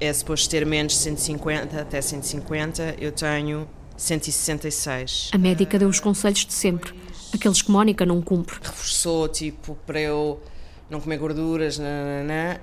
é 0.01 0.13
suposto 0.13 0.51
ter 0.51 0.67
menos 0.67 0.95
de 0.95 0.99
150 0.99 1.81
até 1.81 2.01
150, 2.01 2.97
eu 2.99 3.13
tenho 3.13 3.69
166. 3.97 5.31
A 5.33 5.39
médica 5.39 5.79
deu 5.79 5.89
os 5.89 6.01
conselhos 6.01 6.45
de 6.45 6.53
sempre, 6.53 6.93
aqueles 7.33 7.63
que 7.63 7.71
Mónica 7.71 8.05
não 8.05 8.21
cumpre. 8.21 8.57
Reforçou, 8.63 9.29
tipo, 9.29 9.77
para 9.87 10.01
eu 10.01 10.43
não 10.89 11.01
comer 11.01 11.19
gorduras, 11.19 11.79
nananã. 11.79 12.59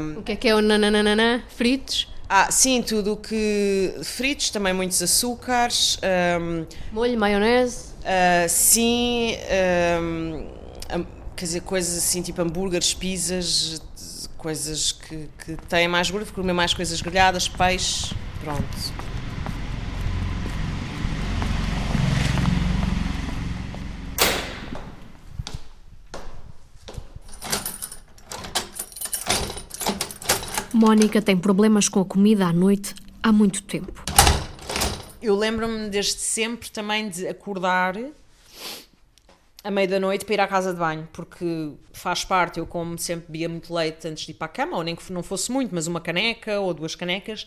Um, 0.00 0.20
o 0.20 0.22
que 0.22 0.32
é 0.32 0.36
que 0.36 0.48
é 0.48 0.54
o 0.54 0.62
nananana? 0.62 1.44
Fritos? 1.48 2.08
Ah, 2.28 2.50
sim, 2.50 2.82
tudo 2.82 3.12
o 3.12 3.16
que. 3.16 3.94
fritos, 4.02 4.50
também 4.50 4.72
muitos 4.72 5.00
açúcares. 5.00 5.98
Um, 6.40 6.66
Molho, 6.92 7.18
maionese? 7.18 7.90
Uh, 8.00 8.48
sim, 8.48 9.36
um, 10.02 11.04
quer 11.36 11.44
dizer, 11.44 11.60
coisas 11.60 11.96
assim, 11.98 12.22
tipo 12.22 12.40
hambúrgueres, 12.42 12.94
pizzas, 12.94 13.80
coisas 14.36 14.92
que, 14.92 15.28
que 15.44 15.56
têm 15.68 15.88
mais 15.88 16.10
gordura, 16.10 16.32
comer 16.32 16.52
mais 16.52 16.74
coisas 16.74 17.00
grelhadas, 17.00 17.48
peixe, 17.48 18.14
pronto. 18.42 19.05
Mónica 30.76 31.22
tem 31.22 31.38
problemas 31.38 31.88
com 31.88 32.00
a 32.00 32.04
comida 32.04 32.44
à 32.46 32.52
noite 32.52 32.94
há 33.22 33.32
muito 33.32 33.62
tempo. 33.62 34.04
Eu 35.22 35.34
lembro-me 35.34 35.88
desde 35.88 36.20
sempre 36.20 36.68
também 36.68 37.08
de 37.08 37.26
acordar 37.26 37.96
à 39.64 39.70
meia 39.70 39.88
da 39.88 39.98
noite 39.98 40.26
para 40.26 40.34
ir 40.34 40.40
à 40.40 40.46
casa 40.46 40.74
de 40.74 40.78
banho, 40.78 41.08
porque 41.14 41.72
faz 41.94 42.26
parte, 42.26 42.58
eu 42.58 42.66
como 42.66 42.98
sempre 42.98 43.24
bebia 43.26 43.48
muito 43.48 43.72
leite 43.72 44.06
antes 44.06 44.26
de 44.26 44.32
ir 44.32 44.34
para 44.34 44.44
a 44.44 44.50
cama, 44.50 44.76
ou 44.76 44.82
nem 44.82 44.94
que 44.94 45.10
não 45.10 45.22
fosse 45.22 45.50
muito, 45.50 45.74
mas 45.74 45.86
uma 45.86 45.98
caneca 45.98 46.60
ou 46.60 46.74
duas 46.74 46.94
canecas, 46.94 47.46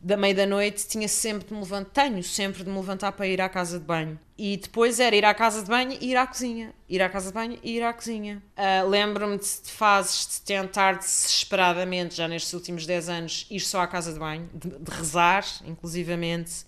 da 0.00 0.16
meia 0.16 0.34
da 0.34 0.46
noite 0.46 0.86
tinha 0.88 1.06
sempre 1.06 1.48
de 1.48 1.54
me 1.54 1.60
levantar, 1.60 2.08
tenho 2.08 2.22
sempre 2.22 2.64
de 2.64 2.70
me 2.70 2.76
levantar 2.76 3.12
para 3.12 3.26
ir 3.26 3.40
à 3.40 3.48
casa 3.48 3.78
de 3.78 3.84
banho. 3.84 4.18
E 4.38 4.56
depois 4.56 4.98
era 4.98 5.14
ir 5.14 5.24
à 5.24 5.34
casa 5.34 5.62
de 5.62 5.68
banho 5.68 5.98
e 6.00 6.10
ir 6.10 6.16
à 6.16 6.26
cozinha. 6.26 6.72
Ir 6.88 7.02
à 7.02 7.08
casa 7.10 7.28
de 7.28 7.34
banho 7.34 7.58
e 7.62 7.76
ir 7.76 7.82
à 7.82 7.92
cozinha. 7.92 8.42
Uh, 8.56 8.88
Lembro-me 8.88 9.36
de 9.36 9.70
fases 9.70 10.26
de 10.26 10.40
tentar 10.40 10.94
desesperadamente, 10.94 12.16
já 12.16 12.26
nestes 12.26 12.54
últimos 12.54 12.86
10 12.86 13.08
anos, 13.10 13.46
ir 13.50 13.60
só 13.60 13.82
à 13.82 13.86
casa 13.86 14.12
de 14.12 14.18
banho, 14.18 14.48
de, 14.54 14.70
de 14.70 14.90
rezar, 14.90 15.44
inclusivamente. 15.66 16.64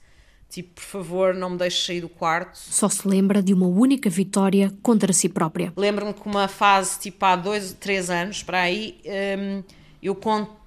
Tipo, 0.50 0.74
por 0.74 0.82
favor, 0.82 1.34
não 1.34 1.48
me 1.48 1.56
deixes 1.56 1.82
sair 1.86 2.02
do 2.02 2.10
quarto. 2.10 2.58
Só 2.58 2.86
se 2.86 3.08
lembra 3.08 3.42
de 3.42 3.54
uma 3.54 3.66
única 3.66 4.10
vitória 4.10 4.70
contra 4.82 5.10
si 5.14 5.30
própria. 5.30 5.72
Lembro-me 5.74 6.12
que 6.12 6.26
uma 6.26 6.46
fase, 6.46 7.00
tipo, 7.00 7.24
há 7.24 7.34
dois, 7.34 7.72
três 7.72 8.10
anos, 8.10 8.42
para 8.42 8.60
aí, 8.60 9.00
um, 9.38 9.62
eu 10.02 10.18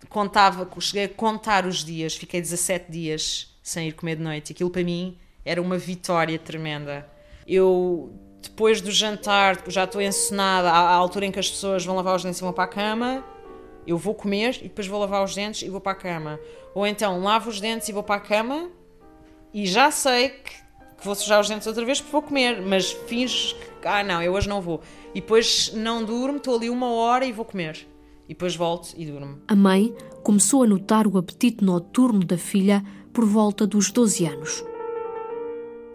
contava, 0.10 0.70
cheguei 0.80 1.06
a 1.06 1.10
contar 1.10 1.66
os 1.66 1.84
dias, 1.84 2.16
fiquei 2.16 2.40
17 2.40 2.90
dias 2.90 3.54
sem 3.62 3.90
ir 3.90 3.92
comer 3.92 4.16
de 4.16 4.24
noite. 4.24 4.54
Aquilo 4.54 4.70
para 4.70 4.84
mim 4.84 5.18
era 5.44 5.62
uma 5.62 5.78
vitória 5.78 6.40
tremenda. 6.40 7.06
Eu, 7.46 8.14
depois 8.42 8.80
do 8.80 8.92
jantar, 8.92 9.62
já 9.68 9.84
estou 9.84 10.02
encenada, 10.02 10.72
à, 10.72 10.94
altura 10.94 11.26
em 11.26 11.32
que 11.32 11.40
as 11.40 11.50
pessoas 11.50 11.84
vão 11.84 11.96
lavar 11.96 12.16
os 12.16 12.24
dentes 12.24 12.40
e 12.40 12.44
vão 12.44 12.54
para 12.54 12.64
a 12.64 12.68
cama, 12.68 13.26
eu 13.86 13.98
vou 13.98 14.16
comer 14.16 14.58
e 14.62 14.64
depois 14.64 14.88
vou 14.88 15.00
lavar 15.00 15.24
os 15.24 15.36
dentes 15.36 15.62
e 15.64 15.70
vou 15.70 15.82
para 15.82 15.92
a 15.92 15.96
cama. 15.96 16.40
Ou 16.74 16.88
então 16.88 17.22
lavo 17.22 17.50
os 17.50 17.60
dentes 17.60 17.90
e 17.90 17.92
vou 17.92 18.04
para 18.04 18.16
a 18.16 18.20
cama 18.20 18.70
e 19.54 19.66
já 19.66 19.92
sei 19.92 20.30
que, 20.30 20.54
vou 21.04 21.14
sujar 21.14 21.42
os 21.42 21.50
dentes 21.50 21.68
outra 21.68 21.84
vez 21.86 22.00
porque 22.00 22.12
vou 22.12 22.22
comer, 22.22 22.62
mas 22.62 22.92
finges 22.92 23.54
que, 23.54 23.88
ah 23.88 24.04
não, 24.04 24.22
eu 24.24 24.34
hoje 24.34 24.48
não 24.48 24.62
vou. 24.62 24.82
E 25.14 25.20
depois 25.20 25.72
não 25.74 26.04
durmo, 26.04 26.38
estou 26.38 26.56
ali 26.56 26.70
uma 26.70 26.92
hora 26.92 27.26
e 27.26 27.32
vou 27.32 27.46
comer. 27.46 27.86
E 28.26 28.30
depois 28.30 28.56
volto 28.56 28.94
e 28.98 29.06
durmo. 29.06 29.40
A 29.48 29.56
mãe 29.56 29.96
começou 30.24 30.64
a 30.64 30.68
notar 30.68 31.08
o 31.08 31.18
apetite 31.18 31.64
noturno 31.64 32.26
da 32.26 32.38
filha 32.38 32.84
por 33.14 33.26
volta 33.26 33.68
dos 33.68 33.92
12 33.92 34.26
anos. 34.26 34.64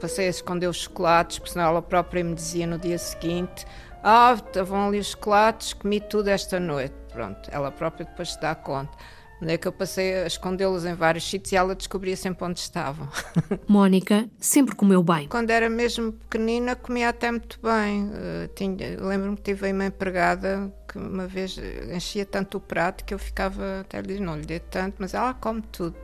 Passei 0.01 0.29
a 0.29 0.31
esconder 0.31 0.67
os 0.67 0.79
chocolates, 0.79 1.39
porque 1.39 1.53
senão 1.53 1.67
ela 1.67 1.83
própria 1.83 2.25
me 2.25 2.35
dizia 2.35 2.67
no 2.67 2.79
dia 2.79 2.97
seguinte: 2.97 3.67
Ah, 4.03 4.35
estavam 4.35 4.89
ali 4.89 4.99
os 4.99 5.09
chocolates, 5.09 5.75
comi 5.75 6.01
tudo 6.01 6.29
esta 6.29 6.59
noite. 6.59 6.95
Pronto, 7.13 7.51
ela 7.53 7.71
própria 7.71 8.07
depois 8.07 8.33
se 8.33 8.41
dá 8.41 8.55
conta. 8.55 8.97
Onde 9.43 9.55
é 9.55 9.57
que 9.57 9.67
eu 9.67 9.73
passei 9.73 10.15
a 10.23 10.27
escondê-los 10.27 10.85
em 10.85 10.95
vários 10.95 11.29
sítios 11.29 11.53
e 11.53 11.57
ela 11.57 11.75
descobria 11.75 12.15
sempre 12.15 12.45
onde 12.45 12.61
estavam. 12.61 13.09
Mónica 13.67 14.29
sempre 14.39 14.75
comeu 14.77 15.03
bem. 15.03 15.29
Quando 15.29 15.49
era 15.49 15.71
mesmo 15.71 16.13
pequenina, 16.13 16.77
comia 16.77 17.09
até 17.09 17.31
muito 17.31 17.59
bem. 17.63 18.05
Uh, 18.05 19.07
Lembro-me 19.07 19.37
que 19.37 19.43
tive 19.43 19.73
uma 19.73 19.87
empregada 19.87 20.71
que 20.91 20.99
uma 20.99 21.27
vez 21.27 21.57
enchia 21.95 22.27
tanto 22.27 22.59
o 22.59 22.61
prato 22.61 23.05
que 23.05 23.15
eu 23.15 23.19
ficava, 23.19 23.81
até 23.81 24.01
lhe 24.01 24.19
não 24.19 24.37
lhe 24.37 24.45
dei 24.45 24.59
tanto, 24.59 24.97
mas 24.99 25.15
ela 25.15 25.33
come 25.33 25.63
tudo. 25.71 25.97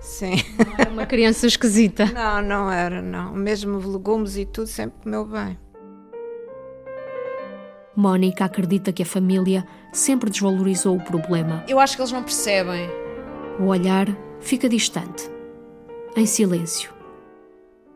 Sim. 0.00 0.36
Não 0.58 0.74
era 0.78 0.90
uma 0.90 1.06
criança 1.06 1.46
esquisita. 1.46 2.06
não, 2.12 2.42
não 2.42 2.70
era, 2.70 3.02
não. 3.02 3.32
Mesmo 3.32 3.78
legumes 3.78 4.36
e 4.36 4.44
tudo 4.44 4.66
sempre 4.66 5.02
comeu 5.02 5.24
bem. 5.24 5.58
Mónica 7.96 8.44
acredita 8.44 8.92
que 8.92 9.02
a 9.02 9.06
família 9.06 9.66
sempre 9.92 10.30
desvalorizou 10.30 10.96
o 10.96 11.02
problema. 11.02 11.64
Eu 11.66 11.80
acho 11.80 11.96
que 11.96 12.02
eles 12.02 12.12
não 12.12 12.22
percebem. 12.22 12.88
O 13.58 13.64
olhar 13.66 14.06
fica 14.40 14.68
distante, 14.68 15.30
em 16.16 16.26
silêncio. 16.26 16.92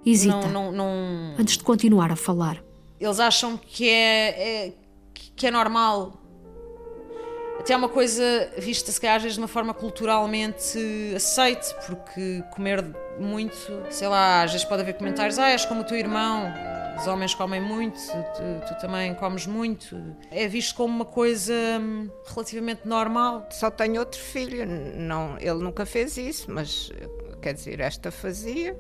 Hesita 0.07 0.49
não, 0.49 0.73
não, 0.73 0.73
não... 0.73 1.35
antes 1.39 1.59
de 1.59 1.65
continuar 1.65 2.11
a 2.11 2.17
falar. 2.17 2.63
Eles 2.99 3.21
acham 3.21 3.57
que 3.57 3.89
é, 3.89 4.67
é, 4.67 4.73
que 5.39 5.47
é 5.47 5.51
normal. 5.51 6.13
Até 7.59 7.73
é 7.73 7.77
uma 7.77 7.89
coisa 7.89 8.23
vista, 8.57 8.93
se 8.93 9.01
calhar, 9.01 9.17
às 9.17 9.23
vezes 9.23 9.35
de 9.35 9.41
uma 9.41 9.49
forma 9.49 9.75
culturalmente 9.75 10.79
aceite, 11.15 11.75
porque 11.87 12.43
comer 12.55 12.85
muito, 13.19 13.83
sei 13.91 14.07
lá, 14.07 14.43
às 14.43 14.53
vezes 14.53 14.65
pode 14.65 14.83
haver 14.83 14.95
comentários: 14.95 15.39
ah, 15.39 15.51
és 15.51 15.65
como 15.65 15.81
o 15.81 15.85
teu 15.85 15.97
irmão, 15.97 16.53
os 16.99 17.07
homens 17.09 17.35
comem 17.35 17.61
muito, 17.61 17.99
tu, 17.99 18.69
tu, 18.69 18.81
também 18.81 19.13
comes 19.15 19.47
muito. 19.47 19.97
É 20.31 20.47
visto 20.47 20.77
como 20.77 20.95
uma 20.95 21.05
coisa 21.05 21.53
hum, 21.81 22.09
relativamente 22.27 22.87
normal. 22.87 23.49
Só 23.51 23.71
tenho 23.71 23.99
outro 24.01 24.21
filho, 24.21 24.65
não, 24.97 25.37
ele 25.39 25.59
nunca 25.59 25.85
fez 25.85 26.17
isso, 26.17 26.51
mas 26.51 26.93
quer 27.43 27.55
dizer, 27.55 27.81
esta 27.81 28.11
fazia. 28.13 28.79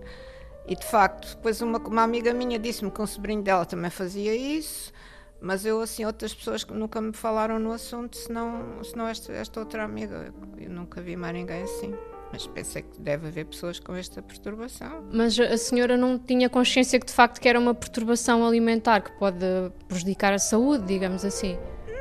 E 0.68 0.76
de 0.76 0.84
facto, 0.84 1.34
depois 1.34 1.60
uma, 1.62 1.78
uma 1.78 2.02
amiga 2.02 2.32
minha 2.32 2.58
disse-me 2.58 2.90
que 2.90 3.02
um 3.02 3.06
sobrinho 3.06 3.42
dela 3.42 3.64
também 3.64 3.90
fazia 3.90 4.34
isso. 4.36 4.92
Mas 5.40 5.64
eu, 5.64 5.80
assim, 5.80 6.04
outras 6.04 6.34
pessoas 6.34 6.64
que 6.64 6.72
nunca 6.72 7.00
me 7.00 7.12
falaram 7.12 7.58
no 7.58 7.72
assunto, 7.72 8.16
senão, 8.16 8.82
senão 8.82 9.06
esta, 9.06 9.32
esta 9.32 9.60
outra 9.60 9.84
amiga, 9.84 10.32
eu 10.58 10.70
nunca 10.70 11.00
vi 11.00 11.16
mais 11.16 11.34
ninguém 11.34 11.62
assim. 11.62 11.94
Mas 12.32 12.46
pensei 12.46 12.82
que 12.82 13.00
deve 13.00 13.28
haver 13.28 13.46
pessoas 13.46 13.78
com 13.78 13.94
esta 13.94 14.20
perturbação. 14.20 15.08
Mas 15.12 15.38
a 15.38 15.56
senhora 15.56 15.96
não 15.96 16.18
tinha 16.18 16.48
consciência 16.50 17.00
que 17.00 17.06
de 17.06 17.12
facto 17.12 17.40
que 17.40 17.48
era 17.48 17.58
uma 17.58 17.74
perturbação 17.74 18.46
alimentar 18.46 19.00
que 19.00 19.12
pode 19.12 19.44
prejudicar 19.86 20.32
a 20.34 20.38
saúde, 20.38 20.84
digamos 20.84 21.24
assim? 21.24 21.56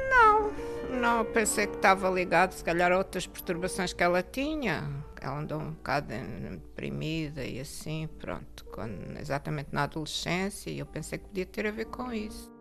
Não, 0.10 0.52
não, 1.00 1.26
pensei 1.26 1.68
que 1.68 1.76
estava 1.76 2.10
ligado 2.10 2.52
se 2.52 2.64
calhar 2.64 2.92
a 2.92 2.98
outras 2.98 3.26
perturbações 3.26 3.94
que 3.94 4.04
ela 4.04 4.22
tinha. 4.22 4.90
Ela 5.22 5.40
andou 5.40 5.62
um 5.62 5.72
bocado 5.72 6.08
deprimida 6.52 7.44
e 7.44 7.60
assim, 7.60 8.10
pronto, 8.20 8.66
quando, 8.66 9.18
exatamente 9.20 9.70
na 9.72 9.84
adolescência, 9.84 10.70
e 10.70 10.80
eu 10.80 10.86
pensei 10.86 11.18
que 11.18 11.26
podia 11.26 11.46
ter 11.46 11.68
a 11.68 11.72
ver 11.72 11.86
com 11.86 12.12
isso. 12.12 12.57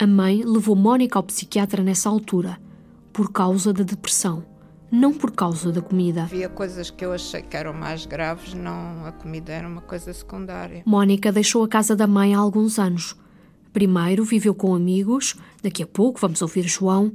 A 0.00 0.06
mãe 0.06 0.42
levou 0.44 0.76
Mónica 0.76 1.18
ao 1.18 1.22
psiquiatra 1.22 1.82
nessa 1.82 2.08
altura, 2.08 2.58
por 3.12 3.32
causa 3.32 3.72
da 3.72 3.82
depressão 3.82 4.44
não 4.90 5.12
por 5.12 5.30
causa 5.30 5.70
da 5.70 5.82
comida. 5.82 6.22
Havia 6.22 6.48
coisas 6.48 6.90
que 6.90 7.04
eu 7.04 7.12
achei 7.12 7.42
que 7.42 7.56
eram 7.56 7.72
mais 7.72 8.06
graves, 8.06 8.54
não, 8.54 9.04
a 9.04 9.12
comida 9.12 9.52
era 9.52 9.68
uma 9.68 9.82
coisa 9.82 10.12
secundária. 10.12 10.82
Mónica 10.86 11.30
deixou 11.30 11.62
a 11.62 11.68
casa 11.68 11.94
da 11.94 12.06
mãe 12.06 12.34
há 12.34 12.38
alguns 12.38 12.78
anos. 12.78 13.14
Primeiro 13.72 14.24
viveu 14.24 14.54
com 14.54 14.74
amigos, 14.74 15.36
daqui 15.62 15.82
a 15.82 15.86
pouco 15.86 16.18
vamos 16.18 16.40
ouvir 16.40 16.62
João. 16.62 17.12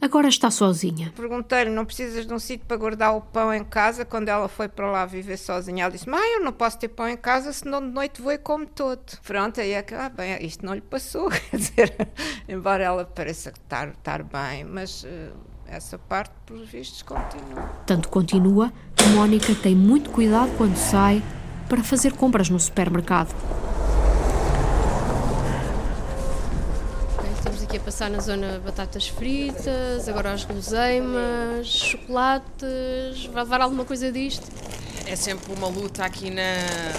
Agora 0.00 0.28
está 0.28 0.50
sozinha. 0.50 1.12
Perguntei-lhe: 1.16 1.70
não 1.70 1.84
precisas 1.84 2.26
de 2.26 2.32
um 2.32 2.38
sítio 2.38 2.66
para 2.66 2.76
guardar 2.76 3.16
o 3.16 3.20
pão 3.20 3.52
em 3.52 3.64
casa? 3.64 4.04
Quando 4.04 4.28
ela 4.28 4.48
foi 4.48 4.68
para 4.68 4.90
lá 4.90 5.04
viver 5.04 5.36
sozinha, 5.36 5.84
ela 5.84 5.92
disse: 5.92 6.08
Mãe, 6.08 6.34
eu 6.34 6.44
não 6.44 6.52
posso 6.52 6.78
ter 6.78 6.88
pão 6.88 7.08
em 7.08 7.16
casa, 7.16 7.52
senão 7.52 7.80
de 7.80 7.88
noite 7.88 8.22
vou 8.22 8.32
e 8.32 8.38
como 8.38 8.66
todo. 8.66 9.00
Pronto, 9.26 9.60
aí 9.60 9.72
é 9.72 9.82
que, 9.82 9.94
ah, 9.94 10.08
bem, 10.08 10.38
isto 10.44 10.64
não 10.64 10.74
lhe 10.74 10.80
passou. 10.80 11.28
Quer 11.50 11.56
dizer, 11.56 12.08
embora 12.48 12.84
ela 12.84 13.04
pareça 13.04 13.50
estar, 13.50 13.88
estar 13.88 14.22
bem, 14.22 14.64
mas. 14.64 15.04
Uh, 15.04 15.48
essa 15.70 15.98
parte, 15.98 16.32
por 16.46 16.64
vistos, 16.64 17.02
continua. 17.02 17.62
Tanto 17.86 18.08
continua 18.08 18.72
que 18.96 19.06
Mónica 19.08 19.54
tem 19.54 19.76
muito 19.76 20.08
cuidado 20.10 20.50
quando 20.56 20.76
sai 20.76 21.22
para 21.68 21.84
fazer 21.84 22.14
compras 22.14 22.48
no 22.48 22.58
supermercado. 22.58 23.34
Estamos 27.36 27.57
aqui 27.68 27.76
a 27.76 27.80
passar 27.80 28.08
na 28.08 28.18
zona 28.18 28.58
batatas 28.64 29.08
fritas, 29.08 30.08
agora 30.08 30.32
as 30.32 30.42
guloseimas, 30.42 31.66
chocolates. 31.66 33.26
Vai 33.30 33.42
levar 33.42 33.60
alguma 33.60 33.84
coisa 33.84 34.10
disto? 34.10 34.50
É 35.06 35.14
sempre 35.14 35.52
uma 35.52 35.68
luta 35.68 36.02
aqui 36.02 36.30
na, 36.30 36.42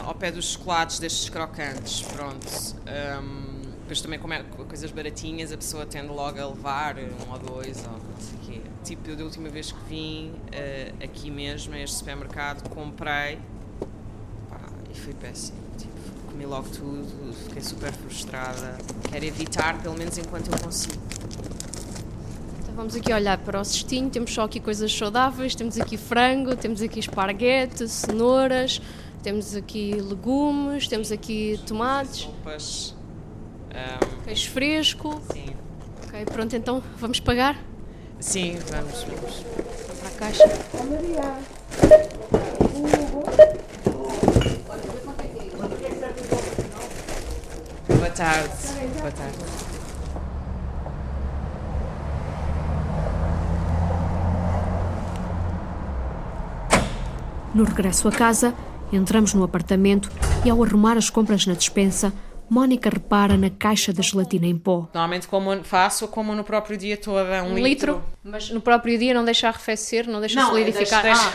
ao 0.05 0.13
pé 0.13 0.31
dos 0.31 0.51
chocolates, 0.51 0.99
destes 0.99 1.27
crocantes. 1.27 2.03
Pronto. 2.03 2.45
Um 2.85 3.59
depois 3.81 4.01
também 4.01 4.19
como 4.19 4.31
é 4.35 4.43
coisas 4.43 4.91
baratinhas, 4.91 5.51
a 5.51 5.57
pessoa 5.57 5.87
tende 5.87 6.09
logo 6.09 6.39
a 6.39 6.45
levar 6.45 6.97
um 6.99 7.31
ou 7.31 7.39
dois 7.39 7.83
ou 7.85 7.93
não 7.93 8.19
sei 8.19 8.37
o 8.37 8.41
quê. 8.41 8.61
Tipo, 8.83 9.09
eu 9.09 9.15
da 9.15 9.23
última 9.23 9.49
vez 9.49 9.71
que 9.71 9.83
vim 9.89 10.29
uh, 10.29 11.03
aqui 11.03 11.31
mesmo, 11.31 11.73
a 11.73 11.79
este 11.79 11.95
supermercado, 11.95 12.69
comprei 12.69 13.39
pá, 14.47 14.59
e 14.93 14.95
foi 14.95 15.15
péssimo. 15.15 15.57
Tipo, 15.75 15.98
comi 16.29 16.45
logo 16.45 16.67
tudo, 16.69 17.33
fiquei 17.45 17.61
super 17.61 17.91
frustrada. 17.91 18.77
Quero 19.09 19.25
evitar, 19.25 19.81
pelo 19.81 19.97
menos 19.97 20.17
enquanto 20.17 20.51
eu 20.51 20.59
consigo. 20.59 21.01
Então 22.61 22.75
vamos 22.75 22.95
aqui 22.95 23.11
olhar 23.11 23.37
para 23.39 23.59
o 23.59 23.65
cestinho, 23.65 24.09
temos 24.09 24.33
só 24.33 24.43
aqui 24.43 24.59
coisas 24.59 24.95
saudáveis, 24.95 25.55
temos 25.55 25.79
aqui 25.79 25.97
frango, 25.97 26.55
temos 26.55 26.81
aqui 26.81 26.99
esparguete, 26.99 27.87
cenouras, 27.87 28.81
temos 29.23 29.55
aqui 29.55 29.93
legumes, 29.95 30.87
temos 30.87 31.11
aqui 31.11 31.59
tomates. 31.65 32.21
Sopas. 32.21 32.95
Um, 33.69 34.23
Queijo 34.23 34.49
fresco. 34.51 35.21
Sim. 35.31 35.55
Ok, 36.07 36.25
pronto, 36.25 36.55
então 36.55 36.83
vamos 36.97 37.19
pagar? 37.19 37.59
Sim, 38.19 38.57
vamos, 38.69 39.03
vamos. 39.03 39.45
Vamos 39.87 39.99
para 39.99 40.09
a 40.09 40.11
caixa. 40.11 40.47
Boa 40.73 42.18
tarde. 48.23 48.99
Boa 48.99 49.11
tarde. 49.11 49.37
No 57.53 57.63
regresso 57.63 58.07
a 58.07 58.11
casa, 58.11 58.53
entramos 58.91 59.33
no 59.33 59.43
apartamento 59.43 60.11
e, 60.45 60.49
ao 60.49 60.61
arrumar 60.63 60.97
as 60.97 61.09
compras 61.09 61.45
na 61.45 61.53
despensa, 61.53 62.13
Mónica 62.49 62.89
repara 62.89 63.37
na 63.37 63.49
caixa 63.49 63.93
da 63.93 64.01
gelatina 64.01 64.47
em 64.47 64.57
pó. 64.57 64.87
Normalmente 64.93 65.27
como 65.27 65.63
faço 65.63 66.07
como 66.07 66.35
no 66.35 66.43
próprio 66.43 66.77
dia 66.77 66.97
todo, 66.97 67.17
um, 67.25 67.53
Um 67.53 67.55
litro. 67.55 67.93
litro, 67.93 68.03
mas 68.23 68.49
no 68.49 68.59
próprio 68.59 68.97
dia 68.97 69.13
não 69.13 69.23
deixa 69.23 69.47
arrefecer, 69.47 70.07
não 70.09 70.19
deixa 70.19 70.43
solidificar. 70.45 71.03
deixa- 71.03 71.33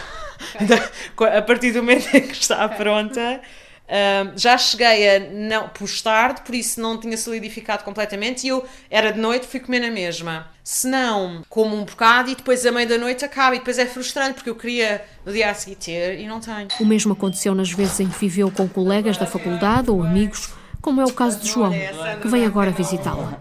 Ah, 1.18 1.38
a 1.38 1.42
partir 1.42 1.72
do 1.72 1.78
momento 1.78 2.08
em 2.14 2.20
que 2.22 2.32
está 2.34 2.68
pronta. 2.68 3.40
Hum, 3.88 4.32
já 4.36 4.56
cheguei 4.56 5.16
a 5.16 5.20
não 5.20 5.68
pus 5.68 6.00
tarde, 6.02 6.42
por 6.42 6.54
isso 6.54 6.80
não 6.80 6.98
tinha 6.98 7.16
solidificado 7.16 7.84
completamente 7.84 8.44
e 8.44 8.48
eu 8.48 8.64
era 8.90 9.12
de 9.12 9.20
noite, 9.20 9.46
fui 9.46 9.60
comer 9.60 9.80
na 9.80 9.90
mesma. 9.90 10.48
Se 10.62 10.88
não, 10.88 11.42
como 11.48 11.76
um 11.76 11.84
bocado 11.84 12.30
e 12.30 12.34
depois 12.34 12.64
a 12.64 12.72
meia 12.72 12.86
da 12.86 12.98
noite 12.98 13.24
acaba 13.24 13.56
e 13.56 13.58
depois 13.58 13.78
é 13.78 13.86
frustrante 13.86 14.34
porque 14.34 14.50
eu 14.50 14.56
queria 14.56 15.04
no 15.24 15.32
dia 15.32 15.50
a 15.50 15.54
seguir 15.54 15.76
ter 15.76 16.18
e 16.18 16.26
não 16.26 16.40
tenho. 16.40 16.68
O 16.80 16.84
mesmo 16.86 17.12
aconteceu 17.12 17.54
nas 17.54 17.70
vezes 17.70 18.00
em 18.00 18.08
que 18.08 18.18
viveu 18.18 18.50
com 18.50 18.68
colegas 18.68 19.18
da 19.18 19.26
faculdade 19.26 19.90
ou 19.90 20.02
amigos, 20.02 20.52
como 20.80 21.00
é 21.00 21.04
o 21.04 21.12
caso 21.12 21.40
de 21.40 21.48
João, 21.48 21.72
que 22.20 22.28
vem 22.28 22.46
agora 22.46 22.70
visitá-la. 22.70 23.40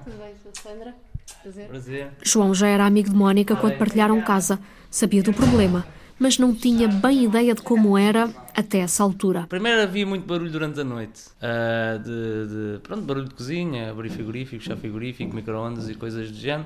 João 2.21 2.53
já 2.53 2.67
era 2.67 2.85
amigo 2.85 3.09
de 3.09 3.15
Mónica 3.15 3.55
quando 3.55 3.77
partilharam 3.77 4.21
casa, 4.21 4.59
sabia 4.89 5.21
do 5.21 5.33
problema, 5.33 5.85
mas 6.23 6.37
não 6.39 6.55
tinha 6.55 6.87
bem 6.87 7.25
ideia 7.25 7.53
de 7.53 7.61
como 7.61 7.97
era 7.97 8.29
até 8.55 8.77
essa 8.79 9.03
altura. 9.03 9.45
Primeiro 9.49 9.81
havia 9.81 10.05
muito 10.05 10.25
barulho 10.25 10.49
durante 10.49 10.79
a 10.79 10.83
noite. 10.83 11.21
ah, 11.41 11.97
de, 11.97 12.47
de- 12.75 12.79
pronto, 12.81 13.01
barulho 13.03 13.27
de 13.27 13.35
cozinha, 13.35 13.91
abrir 13.91 14.09
frigorífico, 14.09 14.63
chá 14.63 14.75
frigorífico, 14.77 15.35
micro-ondas 15.35 15.89
e 15.89 15.93
coisas 15.95 16.31
do 16.31 16.37
género. 16.37 16.65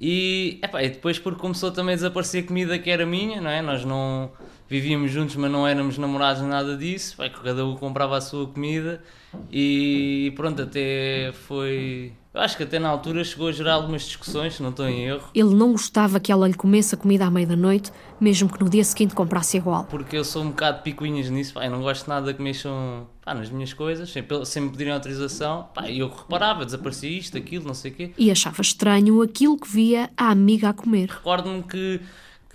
E, 0.00 0.60
e 0.62 0.88
depois 0.90 1.18
porque 1.18 1.40
começou 1.40 1.72
também 1.72 1.94
a 1.94 1.96
desaparecer 1.96 2.46
comida 2.46 2.78
que 2.78 2.88
era 2.88 3.04
minha, 3.04 3.40
não 3.40 3.50
é? 3.50 3.60
Nós 3.60 3.84
não 3.84 4.30
vivíamos 4.68 5.10
juntos, 5.10 5.36
mas 5.36 5.50
não 5.50 5.66
éramos 5.66 5.96
namorados 5.98 6.42
nada 6.42 6.76
disso. 6.76 7.16
Pá, 7.16 7.28
cada 7.28 7.64
um 7.66 7.76
comprava 7.76 8.16
a 8.16 8.20
sua 8.20 8.46
comida 8.46 9.02
e 9.50 10.32
pronto, 10.36 10.62
até 10.62 11.32
foi... 11.46 12.12
Eu 12.34 12.42
acho 12.42 12.56
que 12.56 12.62
até 12.62 12.78
na 12.78 12.88
altura 12.88 13.24
chegou 13.24 13.48
a 13.48 13.52
gerar 13.52 13.72
algumas 13.74 14.02
discussões, 14.02 14.54
se 14.54 14.62
não 14.62 14.70
estou 14.70 14.86
em 14.88 15.06
erro. 15.06 15.28
Ele 15.34 15.54
não 15.54 15.72
gostava 15.72 16.20
que 16.20 16.30
ela 16.30 16.46
lhe 16.46 16.54
comesse 16.54 16.94
a 16.94 16.98
comida 16.98 17.24
à 17.24 17.30
meia 17.30 17.46
da 17.48 17.56
noite, 17.56 17.90
mesmo 18.20 18.48
que 18.52 18.62
no 18.62 18.70
dia 18.70 18.84
seguinte 18.84 19.12
comprasse 19.14 19.56
igual. 19.56 19.84
porque 19.84 20.16
eu 20.16 20.22
sou 20.22 20.42
um 20.44 20.50
bocado 20.50 20.82
picuinhas 20.82 21.28
nisso, 21.30 21.54
pá, 21.54 21.64
eu 21.64 21.70
não 21.70 21.80
gosto 21.80 22.06
nada 22.06 22.32
que 22.32 22.40
mexam 22.40 23.08
pá, 23.24 23.34
nas 23.34 23.50
minhas 23.50 23.72
coisas, 23.72 24.10
sem, 24.10 24.22
pel- 24.22 24.44
sem 24.44 24.62
me 24.62 24.70
pedirem 24.70 24.92
autorização, 24.92 25.68
pá, 25.74 25.88
e 25.90 25.98
eu 25.98 26.08
reparava, 26.08 26.64
desaparecia 26.64 27.10
isto, 27.10 27.36
aquilo, 27.36 27.66
não 27.66 27.74
sei 27.74 27.90
o 27.90 27.94
quê. 27.94 28.12
E 28.16 28.30
achava 28.30 28.60
estranho 28.62 29.20
aquilo 29.20 29.58
que 29.58 29.68
via 29.68 30.08
a 30.16 30.30
amiga 30.30 30.68
a 30.68 30.72
comer. 30.72 31.08
Recordo-me 31.08 31.62
que, 31.64 32.00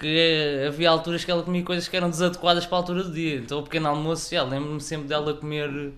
que 0.03 0.17
eh, 0.17 0.67
havia 0.67 0.89
alturas 0.89 1.23
que 1.23 1.31
ela 1.31 1.41
comia 1.41 1.63
coisas 1.63 1.87
que 1.87 1.95
eram 1.95 2.09
desadequadas 2.09 2.65
para 2.65 2.77
a 2.77 2.79
altura 2.81 3.03
do 3.05 3.11
dia, 3.13 3.37
então 3.37 3.59
o 3.59 3.63
pequeno 3.63 3.87
almoço, 3.87 4.35
já, 4.35 4.43
lembro-me 4.43 4.81
sempre 4.81 5.07
dela 5.07 5.33
comer, 5.33 5.93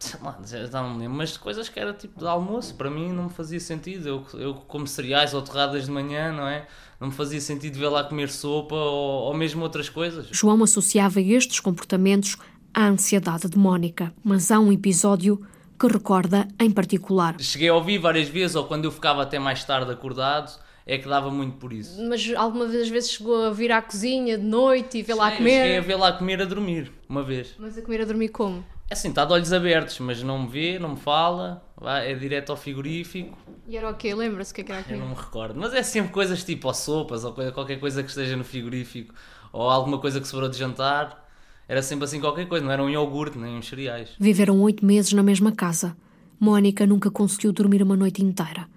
sei 0.00 0.18
lá, 0.22 0.38
já 0.42 0.82
não 0.82 0.94
me 0.94 1.00
lembro, 1.00 1.18
mas 1.18 1.36
coisas 1.36 1.68
que 1.68 1.78
era 1.78 1.92
tipo 1.92 2.18
de 2.18 2.26
almoço, 2.26 2.74
para 2.74 2.90
mim 2.90 3.12
não 3.12 3.24
me 3.24 3.30
fazia 3.30 3.60
sentido, 3.60 4.08
eu, 4.08 4.26
eu 4.40 4.54
como 4.54 4.86
cereais 4.86 5.34
ou 5.34 5.42
torradas 5.42 5.84
de 5.84 5.90
manhã, 5.90 6.32
não 6.32 6.48
é? 6.48 6.66
Não 6.98 7.08
me 7.08 7.14
fazia 7.14 7.40
sentido 7.40 7.78
vê-la 7.78 8.04
comer 8.04 8.30
sopa 8.30 8.74
ou, 8.74 9.24
ou 9.24 9.34
mesmo 9.34 9.62
outras 9.62 9.90
coisas. 9.90 10.28
João 10.30 10.62
associava 10.62 11.20
estes 11.20 11.60
comportamentos 11.60 12.38
à 12.72 12.86
ansiedade 12.86 13.48
de 13.48 13.58
Mónica, 13.58 14.14
mas 14.24 14.50
há 14.50 14.58
um 14.58 14.72
episódio 14.72 15.44
que 15.78 15.86
recorda 15.86 16.48
em 16.58 16.70
particular. 16.70 17.36
Cheguei 17.40 17.68
a 17.68 17.74
ouvir 17.74 17.98
várias 17.98 18.28
vezes, 18.28 18.56
ou 18.56 18.64
quando 18.64 18.86
eu 18.86 18.90
ficava 18.90 19.22
até 19.22 19.38
mais 19.38 19.64
tarde 19.64 19.90
acordado, 19.90 20.63
é 20.86 20.98
que 20.98 21.08
dava 21.08 21.30
muito 21.30 21.56
por 21.56 21.72
isso. 21.72 22.02
Mas 22.08 22.30
alguma 22.36 22.66
das 22.66 22.88
vezes 22.88 23.10
chegou 23.10 23.44
a 23.46 23.50
vir 23.50 23.72
à 23.72 23.80
cozinha 23.80 24.36
de 24.38 24.44
noite 24.44 24.98
e 24.98 25.02
ver 25.02 25.14
lá 25.14 25.26
a 25.28 25.30
Eu 25.32 25.36
cheguei 25.38 25.54
a 25.56 25.80
comer. 25.80 25.80
ver 25.82 25.96
lá 25.96 26.12
comer 26.12 26.42
a 26.42 26.44
dormir, 26.44 26.92
uma 27.08 27.22
vez. 27.22 27.54
Mas 27.58 27.76
a 27.78 27.82
comer 27.82 28.02
a 28.02 28.04
dormir 28.04 28.28
como? 28.28 28.64
É 28.90 28.92
assim, 28.92 29.08
está 29.08 29.24
de 29.24 29.32
olhos 29.32 29.50
abertos, 29.52 29.98
mas 29.98 30.22
não 30.22 30.42
me 30.42 30.48
vê, 30.48 30.78
não 30.78 30.90
me 30.90 30.96
fala, 30.98 31.64
vai, 31.74 32.12
é 32.12 32.14
direto 32.14 32.50
ao 32.50 32.56
frigorífico, 32.56 33.36
E 33.66 33.78
era 33.78 33.88
o 33.90 33.94
quê? 33.94 34.14
Lembra-se 34.14 34.52
o 34.52 34.54
que 34.54 34.60
é 34.60 34.64
que 34.64 34.72
era 34.72 34.84
a 34.86 34.92
eu 34.92 34.98
não 34.98 35.08
me 35.08 35.14
recordo. 35.14 35.58
Mas 35.58 35.72
é 35.72 35.82
sempre 35.82 36.12
coisas 36.12 36.44
tipo 36.44 36.68
ou 36.68 36.74
sopas, 36.74 37.24
ou 37.24 37.32
qualquer 37.32 37.80
coisa 37.80 38.02
que 38.02 38.10
esteja 38.10 38.36
no 38.36 38.44
frigorífico, 38.44 39.14
ou 39.52 39.62
alguma 39.70 39.98
coisa 39.98 40.20
que 40.20 40.28
sobrou 40.28 40.50
de 40.50 40.58
jantar. 40.58 41.22
Era 41.66 41.80
sempre 41.80 42.04
assim 42.04 42.20
qualquer 42.20 42.46
coisa, 42.46 42.62
não 42.62 42.70
era 42.70 42.82
um 42.82 42.90
iogurte, 42.90 43.38
nem 43.38 43.56
uns 43.56 43.66
cereais. 43.66 44.10
Viveram 44.20 44.60
oito 44.60 44.84
meses 44.84 45.14
na 45.14 45.22
mesma 45.22 45.50
casa. 45.50 45.96
Mónica 46.38 46.86
nunca 46.86 47.10
conseguiu 47.10 47.52
dormir 47.54 47.82
uma 47.82 47.96
noite 47.96 48.22
inteira. 48.22 48.68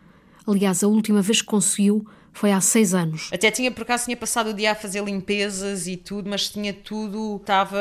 Aliás, 0.47 0.83
a 0.83 0.87
última 0.87 1.21
vez 1.21 1.41
que 1.41 1.47
conseguiu 1.47 2.07
foi 2.31 2.51
há 2.51 2.61
seis 2.61 2.93
anos. 2.93 3.29
Até 3.33 3.49
tinha, 3.49 3.71
por 3.71 3.81
acaso, 3.81 4.05
tinha 4.05 4.15
passado 4.15 4.51
o 4.51 4.53
dia 4.53 4.71
a 4.71 4.75
fazer 4.75 5.03
limpezas 5.03 5.87
e 5.87 5.97
tudo, 5.97 6.29
mas 6.29 6.49
tinha 6.49 6.71
tudo, 6.71 7.37
estava 7.41 7.77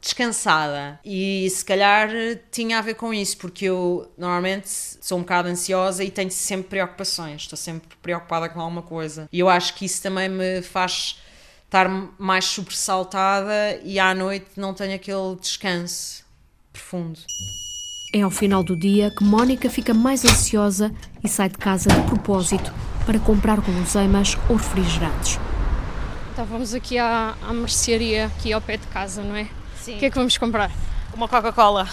descansada. 0.00 1.00
E 1.04 1.48
se 1.50 1.64
calhar 1.64 2.10
tinha 2.50 2.78
a 2.78 2.82
ver 2.82 2.94
com 2.94 3.14
isso, 3.14 3.38
porque 3.38 3.64
eu 3.64 4.10
normalmente 4.16 4.68
sou 4.68 5.18
um 5.18 5.22
bocado 5.22 5.48
ansiosa 5.48 6.04
e 6.04 6.10
tenho 6.10 6.30
sempre 6.30 6.68
preocupações, 6.68 7.42
estou 7.42 7.56
sempre 7.56 7.88
preocupada 8.02 8.48
com 8.48 8.60
alguma 8.60 8.82
coisa. 8.82 9.26
E 9.32 9.40
eu 9.40 9.48
acho 9.48 9.74
que 9.74 9.86
isso 9.86 10.02
também 10.02 10.28
me 10.28 10.60
faz 10.60 11.18
estar 11.64 11.88
mais 12.18 12.44
sobressaltada 12.44 13.80
e 13.82 13.98
à 13.98 14.14
noite 14.14 14.50
não 14.58 14.74
tenho 14.74 14.94
aquele 14.94 15.34
descanso 15.40 16.22
profundo. 16.70 17.18
É 18.14 18.20
ao 18.20 18.30
final 18.30 18.62
do 18.62 18.76
dia 18.76 19.10
que 19.10 19.24
Mónica 19.24 19.70
fica 19.70 19.94
mais 19.94 20.22
ansiosa 20.22 20.92
e 21.24 21.28
sai 21.28 21.48
de 21.48 21.56
casa 21.56 21.88
de 21.88 22.02
propósito 22.02 22.70
para 23.06 23.18
comprar 23.18 23.58
guloseimas 23.58 24.36
ou 24.50 24.56
refrigerantes. 24.56 25.40
Estávamos 26.28 26.74
aqui 26.74 26.98
à, 26.98 27.34
à 27.40 27.54
mercearia, 27.54 28.26
aqui 28.26 28.52
ao 28.52 28.60
pé 28.60 28.76
de 28.76 28.86
casa, 28.88 29.22
não 29.22 29.34
é? 29.34 29.48
Sim. 29.80 29.96
O 29.96 29.98
que 29.98 30.04
é 30.04 30.10
que 30.10 30.16
vamos 30.18 30.36
comprar? 30.36 30.70
Uma 31.14 31.26
Coca-Cola. 31.26 31.88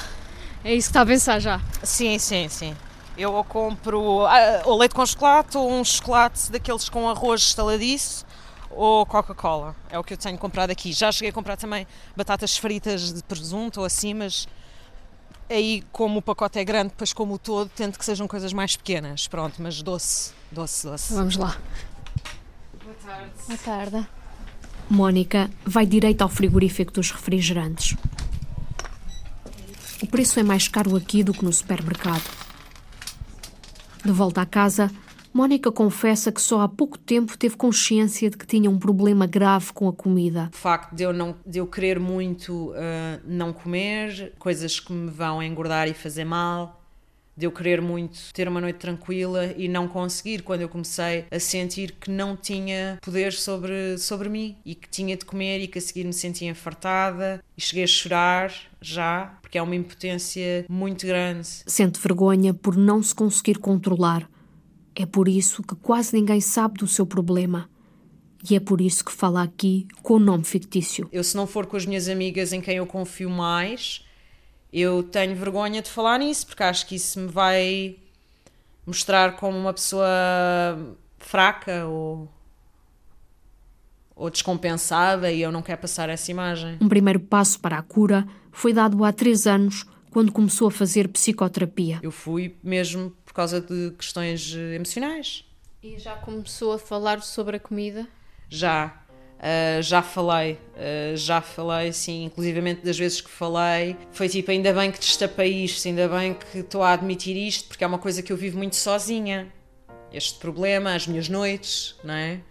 É 0.62 0.74
isso 0.74 0.90
que 0.90 0.92
está 0.92 1.02
a 1.04 1.06
pensar 1.06 1.40
já. 1.40 1.62
Sim, 1.82 2.20
sim, 2.20 2.50
sim. 2.50 2.76
Eu 3.18 3.32
ou 3.32 3.46
compro 3.46 4.26
ah, 4.26 4.64
ou 4.66 4.78
leite 4.78 4.94
com 4.94 5.06
chocolate 5.06 5.58
ou 5.58 5.72
um 5.72 5.86
chocolate 5.86 6.52
daqueles 6.52 6.90
com 6.90 7.08
arroz 7.08 7.44
estaladiço 7.44 8.26
ou 8.70 9.06
Coca-Cola. 9.06 9.74
É 9.90 9.98
o 9.98 10.04
que 10.04 10.16
eu 10.16 10.18
tenho 10.18 10.38
comprado 10.38 10.70
aqui. 10.70 10.92
Já 10.92 11.14
cheguei 11.14 11.30
a 11.30 11.34
comprar 11.34 11.56
também 11.56 11.88
batatas 12.14 12.58
fritas 12.58 13.14
de 13.14 13.24
presunto 13.24 13.80
ou 13.80 13.86
assim, 13.86 14.14
mas 14.14 14.50
aí 15.50 15.84
como 15.92 16.20
o 16.20 16.22
pacote 16.22 16.60
é 16.60 16.64
grande, 16.64 16.90
depois 16.90 17.12
como 17.12 17.34
o 17.34 17.38
todo, 17.38 17.70
tento 17.70 17.98
que 17.98 18.06
sejam 18.06 18.28
coisas 18.28 18.54
mais 18.54 18.76
pequenas. 18.76 19.28
Pronto, 19.28 19.62
mas 19.62 19.82
doce, 19.82 20.32
doce, 20.52 20.88
doce. 20.88 21.14
Vamos 21.14 21.36
lá. 21.36 21.58
Boa 22.84 22.96
tarde. 23.04 23.32
Boa 23.48 23.58
tarde. 23.58 24.08
Mónica 24.90 25.50
vai 25.66 25.86
direito 25.86 26.22
ao 26.22 26.30
frigorífico 26.30 26.92
dos 26.92 27.12
refrigerantes. 27.12 27.96
O 30.02 30.08
preço 30.08 30.40
é 30.40 30.44
mais 30.44 30.68
caro 30.68 30.96
aqui 30.96 31.24
do 31.24 31.34
que 31.34 31.44
no 31.44 31.52
supermercado. 31.52 32.24
De 34.04 34.12
volta 34.12 34.42
à 34.42 34.46
casa, 34.46 34.90
Mónica 35.34 35.72
confessa 35.72 36.32
que 36.32 36.42
só 36.42 36.62
há 36.62 36.68
pouco 36.68 36.98
tempo 36.98 37.38
teve 37.38 37.56
consciência 37.56 38.30
de 38.30 38.38
que 38.38 38.46
tinha 38.46 38.70
um 38.70 38.80
problema 38.80 39.26
grave 39.26 39.72
com 39.74 39.88
a 39.88 39.94
comida. 39.94 40.50
O 40.54 40.58
facto 40.58 40.96
de 40.96 41.04
eu, 41.04 41.14
não, 41.14 41.36
de 41.46 41.60
eu 41.60 41.68
querer 41.68 42.00
muito 42.00 42.74
ah, 42.76 43.20
não 43.26 43.54
comer, 43.54 44.34
coisas 44.40 44.80
que 44.80 44.92
me 44.92 45.10
vão 45.10 45.42
engordar 45.42 45.88
e 45.88 45.94
fazer 45.94 46.26
mal, 46.26 46.80
de 47.40 47.46
eu 47.46 47.52
querer 47.54 47.82
muito 47.82 48.34
ter 48.34 48.50
uma 48.50 48.60
noite 48.60 48.80
tranquila 48.80 49.54
e 49.56 49.70
não 49.70 49.88
conseguir, 49.88 50.42
quando 50.42 50.62
eu 50.62 50.68
comecei 50.68 51.26
a 51.32 51.40
sentir 51.40 51.94
que 51.94 52.12
não 52.12 52.36
tinha 52.36 53.00
poder 53.02 53.32
sobre, 53.32 53.98
sobre 53.98 54.28
mim 54.28 54.58
e 54.66 54.76
que 54.76 54.90
tinha 54.90 55.16
de 55.16 55.24
comer 55.24 55.60
e 55.62 55.68
que 55.68 55.78
a 55.78 55.82
seguir 55.82 56.04
me 56.04 56.12
sentia 56.12 56.50
enfartada 56.50 57.42
e 57.56 57.62
cheguei 57.62 57.86
a 57.86 57.88
chorar 57.88 58.54
já, 58.82 59.38
porque 59.42 59.58
é 59.58 59.62
uma 59.62 59.76
impotência 59.76 60.66
muito 60.68 61.08
grande. 61.08 61.48
Sente 61.66 61.98
vergonha 62.00 62.54
por 62.54 62.76
não 62.76 63.02
se 63.02 63.16
conseguir 63.16 63.58
controlar. 63.58 64.30
É 65.00 65.06
por 65.06 65.30
isso 65.30 65.64
que 65.64 65.76
quase 65.76 66.14
ninguém 66.14 66.42
sabe 66.42 66.80
do 66.80 66.86
seu 66.86 67.06
problema. 67.06 67.70
E 68.50 68.54
é 68.54 68.60
por 68.60 68.82
isso 68.82 69.06
que 69.06 69.14
fala 69.14 69.42
aqui 69.42 69.88
com 70.04 70.16
o 70.16 70.20
nome 70.20 70.44
fictício. 70.44 71.08
Eu, 71.10 71.24
se 71.24 71.38
não 71.38 71.48
for 71.48 71.66
com 71.66 71.78
as 71.78 71.86
minhas 71.86 72.10
amigas 72.10 72.52
em 72.52 72.60
quem 72.60 72.76
eu 72.76 72.86
confio 72.86 73.30
mais, 73.30 74.06
eu 74.74 75.02
tenho 75.02 75.38
vergonha 75.38 75.82
de 75.82 75.90
falar 75.90 76.20
nisso, 76.20 76.46
porque 76.46 76.64
acho 76.64 76.86
que 76.86 76.96
isso 76.96 77.18
me 77.18 77.28
vai 77.28 77.96
mostrar 78.86 79.38
como 79.38 79.58
uma 79.58 79.72
pessoa 79.74 80.06
fraca 81.18 81.86
ou, 81.86 82.30
ou 84.14 84.30
descompensada 84.30 85.32
e 85.32 85.42
eu 85.42 85.50
não 85.50 85.62
quero 85.62 85.80
passar 85.80 86.10
essa 86.10 86.30
imagem. 86.30 86.78
Um 86.82 86.90
primeiro 86.90 87.22
passo 87.22 87.58
para 87.62 87.78
a 87.78 87.82
cura 87.82 88.28
foi 88.52 88.74
dado 88.74 89.02
há 89.06 89.14
três 89.14 89.48
anos, 89.48 89.86
quando 90.12 90.32
começou 90.32 90.68
a 90.68 90.72
fazer 90.72 91.08
psicoterapia. 91.08 92.00
Eu 92.02 92.12
fui 92.12 92.56
mesmo 92.64 93.12
por 93.30 93.34
causa 93.36 93.62
de 93.62 93.92
questões 93.92 94.56
eh, 94.56 94.74
emocionais. 94.74 95.46
E 95.84 96.00
já 96.00 96.16
começou 96.16 96.74
a 96.74 96.80
falar 96.80 97.22
sobre 97.22 97.58
a 97.58 97.60
comida? 97.60 98.08
Já. 98.50 99.04
Uh, 99.38 99.82
já 99.82 100.02
falei, 100.02 100.54
uh, 100.54 101.16
já 101.16 101.40
falei, 101.40 101.94
sim, 101.94 102.26
inclusivamente 102.26 102.84
das 102.84 102.98
vezes 102.98 103.22
que 103.22 103.30
falei, 103.30 103.96
foi 104.12 104.28
tipo, 104.28 104.52
ainda 104.52 104.74
bem 104.74 104.92
que 104.92 105.00
destapei 105.00 105.64
isto, 105.64 105.88
ainda 105.88 106.10
bem 106.10 106.34
que 106.34 106.58
estou 106.58 106.84
a 106.84 106.92
admitir 106.92 107.38
isto, 107.38 107.70
porque 107.70 107.84
é 107.84 107.88
uma 107.88 108.00
coisa 108.00 108.22
que 108.22 108.34
eu 108.34 108.36
vivo 108.36 108.58
muito 108.58 108.76
sozinha. 108.76 109.48
Este 110.12 110.38
problema, 110.40 110.94
as 110.94 111.08
minhas 111.08 111.30
noites, 111.30 111.96
não 112.04 112.16
é? 112.16 112.42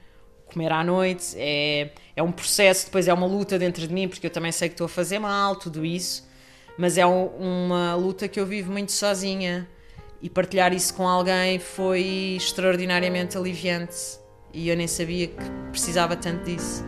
comer 0.46 0.72
à 0.72 0.82
noite, 0.82 1.34
é, 1.36 1.90
é 2.16 2.22
um 2.22 2.32
processo, 2.32 2.86
depois 2.86 3.06
é 3.06 3.12
uma 3.12 3.26
luta 3.26 3.58
dentro 3.58 3.86
de 3.86 3.92
mim, 3.92 4.08
porque 4.08 4.26
eu 4.26 4.30
também 4.30 4.50
sei 4.50 4.68
que 4.70 4.74
estou 4.74 4.86
a 4.86 4.88
fazer 4.88 5.18
mal, 5.18 5.56
tudo 5.56 5.84
isso, 5.84 6.26
mas 6.78 6.96
é 6.96 7.04
um, 7.04 7.26
uma 7.36 7.94
luta 7.96 8.26
que 8.28 8.40
eu 8.40 8.46
vivo 8.46 8.72
muito 8.72 8.92
sozinha 8.92 9.68
e 10.20 10.28
partilhar 10.28 10.72
isso 10.72 10.94
com 10.94 11.06
alguém 11.06 11.58
foi 11.58 12.36
extraordinariamente 12.36 13.36
aliviante 13.36 14.18
e 14.52 14.68
eu 14.68 14.76
nem 14.76 14.86
sabia 14.86 15.28
que 15.28 15.50
precisava 15.70 16.16
tanto 16.16 16.44
disso. 16.44 16.84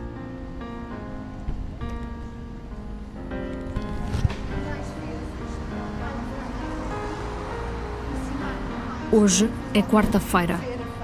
Hoje 9.13 9.49
é 9.73 9.81
quarta-feira, 9.81 10.57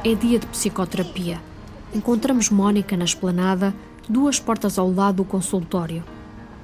é 0.03 0.15
dia 0.15 0.39
de 0.39 0.47
psicoterapia. 0.47 1.41
Encontramos 1.93 2.49
Mónica 2.49 2.95
na 2.95 3.03
esplanada, 3.03 3.73
duas 4.07 4.39
portas 4.39 4.79
ao 4.79 4.89
lado 4.89 5.17
do 5.17 5.25
consultório. 5.25 6.03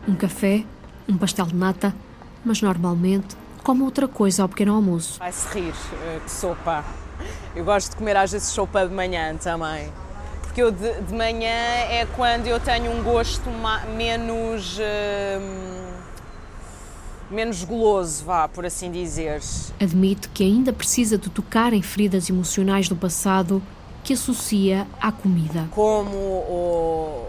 Um 0.08 0.16
café, 0.16 0.64
um 1.08 1.18
pastel 1.18 1.46
de 1.48 1.56
nata, 1.56 1.94
mas 2.46 2.62
normalmente 2.62 3.36
come 3.64 3.82
outra 3.82 4.08
coisa 4.08 4.44
ao 4.44 4.50
pequeno 4.50 4.76
almoço. 4.76 5.20
Vai-se 5.20 5.48
rir, 5.48 5.74
eh, 6.04 6.20
que 6.24 6.32
sopa. 6.32 6.84
Eu 7.56 7.64
gosto 7.64 7.92
de 7.92 7.96
comer 7.96 8.18
às 8.18 8.32
vezes 8.32 8.48
sopa 8.50 8.86
de 8.86 8.94
manhã 8.94 9.36
também. 9.38 9.92
Porque 10.42 10.62
eu 10.62 10.72
de, 10.72 11.02
de 11.02 11.14
manhã 11.14 11.48
é 11.48 12.06
quando 12.16 12.48
eu 12.48 12.60
tenho 12.60 12.92
um 12.92 13.02
gosto 13.02 13.50
menos. 13.96 14.78
Uh, 14.78 15.84
menos 17.32 17.64
goloso, 17.64 18.24
vá, 18.26 18.48
por 18.48 18.66
assim 18.66 18.92
dizer. 18.92 19.42
Admite 19.80 20.30
que 20.30 20.44
ainda 20.44 20.72
precisa 20.72 21.18
de 21.18 21.30
tocar 21.30 21.74
em 21.74 21.82
feridas 21.82 22.30
emocionais 22.30 22.88
do 22.88 22.96
passado 22.96 23.62
que 24.04 24.14
associa 24.14 24.86
à 25.02 25.12
comida. 25.12 25.68
Como 25.72 26.16
o, 26.16 27.28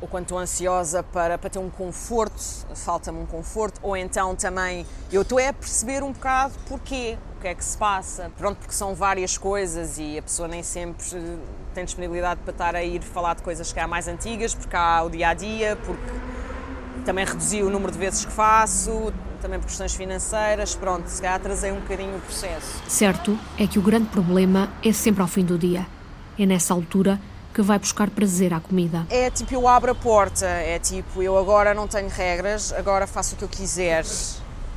o, 0.00 0.06
quanto 0.06 0.36
ansiosa 0.36 1.02
para, 1.02 1.38
para 1.38 1.50
ter 1.50 1.58
um 1.58 1.70
conforto, 1.70 2.42
falta-me 2.74 3.18
um 3.20 3.26
conforto, 3.26 3.80
ou 3.82 3.96
então 3.96 4.34
também 4.34 4.86
eu 5.10 5.22
estou 5.22 5.38
a 5.38 5.52
perceber 5.52 6.02
um 6.02 6.12
bocado 6.12 6.54
porquê, 6.68 7.18
o 7.36 7.40
que 7.40 7.48
é 7.48 7.54
que 7.54 7.64
se 7.64 7.76
passa. 7.76 8.30
Pronto, 8.36 8.58
porque 8.58 8.74
são 8.74 8.94
várias 8.94 9.36
coisas 9.38 9.98
e 9.98 10.18
a 10.18 10.22
pessoa 10.22 10.48
nem 10.48 10.62
sempre 10.62 11.04
tem 11.74 11.84
disponibilidade 11.84 12.40
para 12.40 12.52
estar 12.52 12.76
a 12.76 12.82
ir 12.82 13.02
falar 13.02 13.34
de 13.34 13.42
coisas 13.42 13.72
que 13.72 13.80
há 13.80 13.86
mais 13.86 14.08
antigas, 14.08 14.54
porque 14.54 14.74
há 14.74 15.02
o 15.02 15.10
dia 15.10 15.28
a 15.28 15.34
dia, 15.34 15.76
porque 15.84 16.12
também 17.04 17.24
reduzi 17.24 17.62
o 17.62 17.70
número 17.70 17.92
de 17.92 17.98
vezes 17.98 18.24
que 18.24 18.32
faço, 18.32 19.12
também 19.40 19.60
por 19.60 19.66
questões 19.66 19.94
financeiras, 19.94 20.74
pronto, 20.74 21.06
se 21.08 21.20
calhar 21.20 21.36
atrasei 21.36 21.70
um 21.70 21.80
bocadinho 21.80 22.16
o 22.16 22.20
processo. 22.20 22.82
Certo 22.88 23.38
é 23.58 23.66
que 23.66 23.78
o 23.78 23.82
grande 23.82 24.06
problema 24.06 24.70
é 24.84 24.92
sempre 24.92 25.22
ao 25.22 25.28
fim 25.28 25.44
do 25.44 25.58
dia. 25.58 25.86
É 26.38 26.44
nessa 26.44 26.74
altura 26.74 27.20
que 27.56 27.62
vai 27.62 27.78
buscar 27.78 28.10
prazer 28.10 28.52
à 28.52 28.60
comida. 28.60 29.06
É 29.08 29.30
tipo, 29.30 29.54
eu 29.54 29.66
abro 29.66 29.92
a 29.92 29.94
porta, 29.94 30.44
é 30.44 30.78
tipo, 30.78 31.22
eu 31.22 31.38
agora 31.38 31.72
não 31.72 31.88
tenho 31.88 32.10
regras, 32.10 32.70
agora 32.70 33.06
faço 33.06 33.34
o 33.34 33.38
que 33.38 33.44
eu 33.44 33.48
quiser 33.48 34.04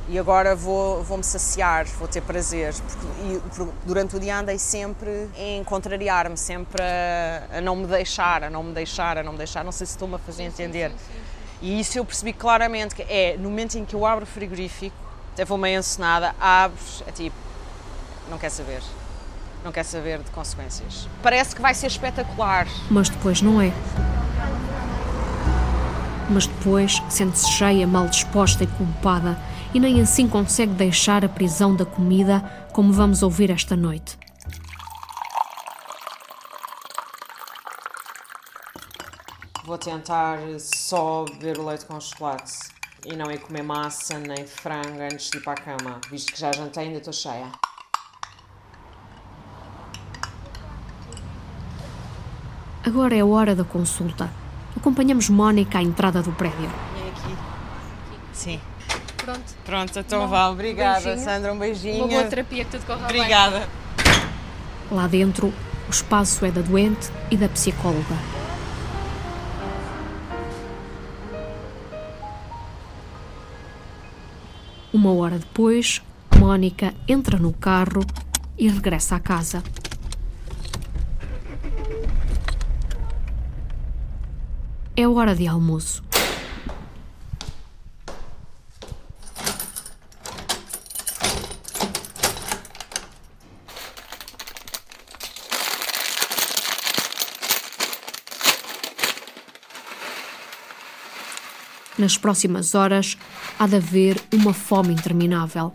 e 0.08 0.18
agora 0.18 0.56
vou, 0.56 1.02
vou 1.02 1.18
me 1.18 1.22
saciar, 1.22 1.84
vou 1.98 2.08
ter 2.08 2.22
prazer. 2.22 2.72
Porque, 2.72 3.06
e, 3.22 3.42
durante 3.84 4.16
o 4.16 4.18
dia 4.18 4.38
andei 4.38 4.58
sempre 4.58 5.28
em 5.36 5.62
contrariar-me, 5.62 6.38
sempre 6.38 6.82
a, 6.82 7.58
a, 7.58 7.60
não 7.60 7.76
me 7.76 7.86
deixar, 7.86 8.44
a 8.44 8.48
não 8.48 8.62
me 8.62 8.72
deixar, 8.72 9.18
a 9.18 9.22
não 9.22 9.32
me 9.32 9.38
deixar. 9.38 9.62
Não 9.62 9.72
sei 9.72 9.86
se 9.86 9.92
estou-me 9.92 10.14
a 10.14 10.18
fazer 10.18 10.44
entender. 10.44 10.88
Sim, 10.92 10.96
sim, 10.96 11.12
sim. 11.12 11.20
E 11.60 11.80
isso 11.80 11.98
eu 11.98 12.04
percebi 12.06 12.32
claramente 12.32 12.94
que 12.94 13.02
é 13.02 13.36
no 13.36 13.50
momento 13.50 13.76
em 13.76 13.84
que 13.84 13.94
eu 13.94 14.06
abro 14.06 14.24
o 14.24 14.26
frigorífico, 14.26 14.96
até 15.34 15.44
vou 15.44 15.58
meio 15.58 15.78
encenada, 15.78 16.34
abres, 16.40 17.04
é 17.06 17.12
tipo, 17.12 17.36
não 18.30 18.38
quer 18.38 18.48
saber. 18.48 18.80
Não 19.64 19.72
quer 19.72 19.84
saber 19.84 20.20
de 20.20 20.30
consequências. 20.30 21.06
Parece 21.22 21.54
que 21.54 21.60
vai 21.60 21.74
ser 21.74 21.88
espetacular. 21.88 22.66
Mas 22.90 23.08
depois 23.08 23.42
não 23.42 23.60
é. 23.60 23.72
Mas 26.30 26.46
depois 26.46 27.02
sente-se 27.10 27.50
cheia, 27.50 27.86
mal 27.86 28.06
disposta 28.06 28.64
e 28.64 28.66
culpada 28.66 29.36
e 29.74 29.78
nem 29.78 30.00
assim 30.00 30.26
consegue 30.28 30.72
deixar 30.72 31.24
a 31.24 31.28
prisão 31.28 31.76
da 31.76 31.84
comida, 31.84 32.40
como 32.72 32.92
vamos 32.92 33.22
ouvir 33.22 33.50
esta 33.50 33.76
noite. 33.76 34.18
Vou 39.64 39.78
tentar 39.78 40.38
só 40.58 41.24
beber 41.24 41.58
o 41.58 41.66
leite 41.66 41.84
com 41.84 42.00
chocolate 42.00 42.54
e 43.04 43.14
não 43.14 43.30
ir 43.30 43.38
comer 43.38 43.62
massa 43.62 44.18
nem 44.18 44.44
frango 44.44 45.00
antes 45.00 45.30
de 45.30 45.38
ir 45.38 45.42
para 45.42 45.52
a 45.52 45.56
cama, 45.56 46.00
visto 46.10 46.32
que 46.32 46.40
já 46.40 46.50
jantei 46.52 46.84
e 46.84 46.86
ainda 46.88 46.98
estou 46.98 47.12
cheia. 47.12 47.52
Agora 52.90 53.14
é 53.14 53.20
a 53.20 53.24
hora 53.24 53.54
da 53.54 53.62
consulta. 53.62 54.28
Acompanhamos 54.76 55.28
Mónica 55.28 55.78
à 55.78 55.82
entrada 55.82 56.20
do 56.22 56.32
prédio. 56.32 56.68
Vem 56.92 57.08
aqui. 57.08 57.38
Sim. 58.32 58.60
Pronto. 59.16 59.54
Pronto, 59.64 59.96
então 59.96 60.26
vá. 60.26 60.50
Obrigada, 60.50 61.14
um 61.14 61.16
Sandra. 61.16 61.52
Um 61.52 61.58
beijinho. 61.60 61.98
Uma 61.98 62.08
boa 62.08 62.24
terapia 62.24 62.64
que 62.64 62.72
tudo 62.72 62.84
corra 62.84 63.04
Obrigada. 63.04 63.60
bem. 63.60 63.68
Obrigada. 63.94 64.28
Lá 64.90 65.06
dentro, 65.06 65.54
o 65.86 65.90
espaço 65.90 66.44
é 66.44 66.50
da 66.50 66.62
doente 66.62 67.12
e 67.30 67.36
da 67.36 67.48
psicóloga. 67.48 68.16
Uma 74.92 75.12
hora 75.12 75.38
depois, 75.38 76.02
Mónica 76.36 76.92
entra 77.06 77.38
no 77.38 77.52
carro 77.52 78.04
e 78.58 78.68
regressa 78.68 79.14
à 79.14 79.20
casa. 79.20 79.62
É 85.00 85.08
hora 85.08 85.34
de 85.34 85.46
almoço. 85.46 86.02
Nas 101.96 102.18
próximas 102.18 102.74
horas, 102.74 103.16
há 103.58 103.66
de 103.66 103.76
haver 103.76 104.22
uma 104.30 104.52
fome 104.52 104.92
interminável. 104.92 105.72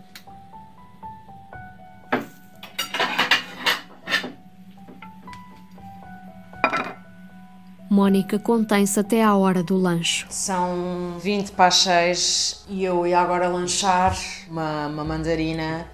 Mónica 7.88 8.38
contém-se 8.38 8.98
até 8.98 9.22
à 9.22 9.34
hora 9.34 9.62
do 9.62 9.76
lanche. 9.76 10.26
São 10.28 11.16
20 11.20 11.52
para 11.52 11.66
as 11.66 11.76
6 11.76 12.64
e 12.68 12.84
eu 12.84 13.06
ia 13.06 13.20
agora 13.20 13.48
lanchar 13.48 14.16
uma, 14.48 14.88
uma 14.88 15.04
mandarina, 15.04 15.86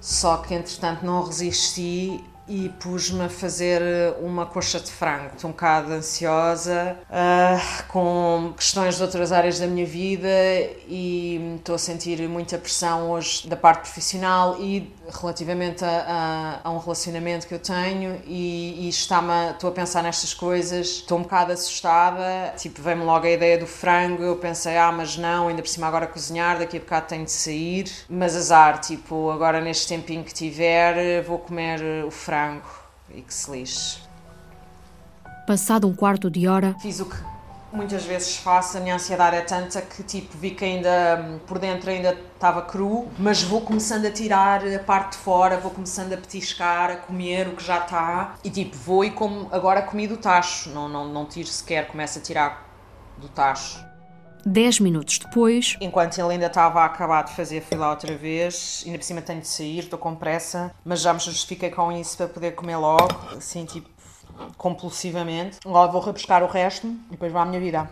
só 0.00 0.36
que 0.38 0.54
entretanto 0.54 1.04
não 1.04 1.24
resisti 1.24 2.22
e 2.48 2.68
pus-me 2.80 3.24
a 3.24 3.28
fazer 3.28 3.80
uma 4.20 4.44
coxa 4.44 4.80
de 4.80 4.90
frango. 4.90 5.30
Estou 5.34 5.50
um 5.50 5.52
bocado 5.52 5.92
ansiosa, 5.92 6.96
uh, 7.08 7.84
com 7.88 8.52
questões 8.56 8.96
de 8.96 9.02
outras 9.02 9.30
áreas 9.30 9.58
da 9.58 9.66
minha 9.66 9.86
vida 9.86 10.28
e 10.88 11.54
estou 11.56 11.76
a 11.76 11.78
sentir 11.78 12.20
muita 12.28 12.58
pressão 12.58 13.10
hoje 13.10 13.48
da 13.48 13.56
parte 13.56 13.82
profissional 13.82 14.60
e 14.60 14.92
relativamente 15.08 15.84
a, 15.84 16.60
a, 16.64 16.68
a 16.68 16.70
um 16.70 16.78
relacionamento 16.78 17.46
que 17.46 17.54
eu 17.54 17.58
tenho 17.58 18.20
e, 18.26 18.86
e 18.86 18.88
está-me, 18.88 19.52
estou 19.52 19.70
a 19.70 19.72
pensar 19.72 20.02
nestas 20.02 20.34
coisas, 20.34 20.86
estou 20.86 21.18
um 21.18 21.22
bocado 21.22 21.52
assustada, 21.52 22.54
tipo, 22.56 22.82
veio-me 22.82 23.04
logo 23.04 23.26
a 23.26 23.30
ideia 23.30 23.58
do 23.58 23.66
frango, 23.66 24.22
eu 24.22 24.36
pensei, 24.36 24.76
ah, 24.76 24.90
mas 24.90 25.16
não, 25.16 25.48
ainda 25.48 25.62
por 25.62 25.68
cima 25.68 25.86
agora 25.86 26.06
cozinhar, 26.06 26.58
daqui 26.58 26.76
a 26.76 26.80
bocado 26.80 27.06
tenho 27.06 27.24
de 27.24 27.30
sair, 27.30 27.90
mas 28.08 28.34
azar, 28.36 28.80
tipo, 28.80 29.30
agora 29.30 29.60
neste 29.60 29.86
tempinho 29.88 30.24
que 30.24 30.34
tiver, 30.34 31.22
vou 31.22 31.38
comer 31.38 31.80
o 32.04 32.10
frango 32.10 32.31
e 33.10 33.20
que 33.22 33.32
se 33.32 33.50
lixe. 33.50 34.00
Passado 35.46 35.88
um 35.88 35.94
quarto 35.94 36.30
de 36.30 36.46
hora, 36.48 36.74
fiz 36.80 37.00
o 37.00 37.06
que 37.06 37.16
muitas 37.72 38.04
vezes 38.04 38.36
faço, 38.36 38.76
a 38.76 38.80
minha 38.80 38.94
ansiedade 38.94 39.36
é 39.36 39.40
tanta 39.40 39.80
que 39.80 40.02
tipo 40.02 40.36
vi 40.36 40.50
que 40.50 40.64
ainda 40.64 41.24
hum, 41.26 41.38
por 41.46 41.58
dentro 41.58 41.90
ainda 41.90 42.16
estava 42.34 42.62
cru, 42.62 43.08
mas 43.18 43.42
vou 43.42 43.62
começando 43.62 44.04
a 44.04 44.10
tirar 44.10 44.62
a 44.66 44.78
parte 44.78 45.12
de 45.12 45.18
fora, 45.18 45.56
vou 45.56 45.70
começando 45.70 46.12
a 46.12 46.16
petiscar, 46.16 46.90
a 46.90 46.96
comer 46.96 47.48
o 47.48 47.56
que 47.56 47.64
já 47.64 47.78
está 47.78 48.34
e 48.44 48.50
tipo 48.50 48.76
vou 48.76 49.04
e 49.04 49.10
como 49.10 49.48
agora 49.50 49.82
comi 49.82 50.06
do 50.06 50.16
tacho, 50.16 50.70
não, 50.70 50.88
não, 50.88 51.08
não 51.08 51.24
tiro 51.24 51.48
sequer, 51.48 51.88
começo 51.88 52.18
a 52.18 52.22
tirar 52.22 52.68
do 53.16 53.28
tacho. 53.28 53.82
Dez 54.44 54.80
minutos 54.80 55.18
depois, 55.18 55.76
enquanto 55.80 56.18
ele 56.18 56.32
ainda 56.32 56.46
estava 56.46 56.80
a 56.80 56.86
acabar 56.86 57.22
de 57.22 57.32
fazer, 57.34 57.62
fui 57.62 57.76
lá 57.76 57.90
outra 57.90 58.16
vez. 58.16 58.82
Ainda 58.84 58.98
por 58.98 59.04
cima 59.04 59.22
tenho 59.22 59.40
de 59.40 59.46
sair, 59.46 59.78
estou 59.78 59.98
com 59.98 60.16
pressa, 60.16 60.74
mas 60.84 61.00
já 61.00 61.14
me 61.14 61.20
justifiquei 61.20 61.70
com 61.70 61.92
isso 61.92 62.16
para 62.16 62.26
poder 62.26 62.52
comer 62.52 62.76
logo, 62.76 63.08
assim, 63.36 63.64
tipo, 63.64 63.88
compulsivamente. 64.56 65.58
Agora 65.64 65.92
vou 65.92 66.00
rebuscar 66.00 66.42
o 66.42 66.48
resto 66.48 66.88
e 66.88 67.12
depois 67.12 67.30
vou 67.30 67.40
à 67.40 67.44
minha 67.44 67.60
vida. 67.60 67.88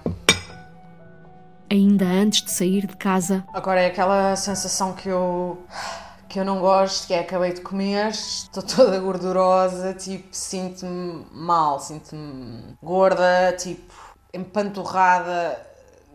Ainda 1.70 2.04
antes 2.04 2.42
de 2.42 2.50
sair 2.50 2.84
de 2.84 2.96
casa, 2.96 3.44
agora 3.54 3.80
é 3.80 3.86
aquela 3.86 4.34
sensação 4.34 4.92
que 4.92 5.08
eu 5.08 5.64
que 6.28 6.38
eu 6.38 6.44
não 6.44 6.60
gosto, 6.60 7.08
que 7.08 7.14
é 7.14 7.20
acabei 7.20 7.52
de 7.52 7.60
comer, 7.60 8.10
estou 8.10 8.62
toda 8.62 8.98
gordurosa, 9.00 9.92
tipo, 9.94 10.28
sinto-me 10.30 11.26
mal, 11.32 11.80
sinto-me 11.80 12.76
gorda, 12.80 13.52
tipo, 13.58 13.92
empanturrada, 14.32 15.69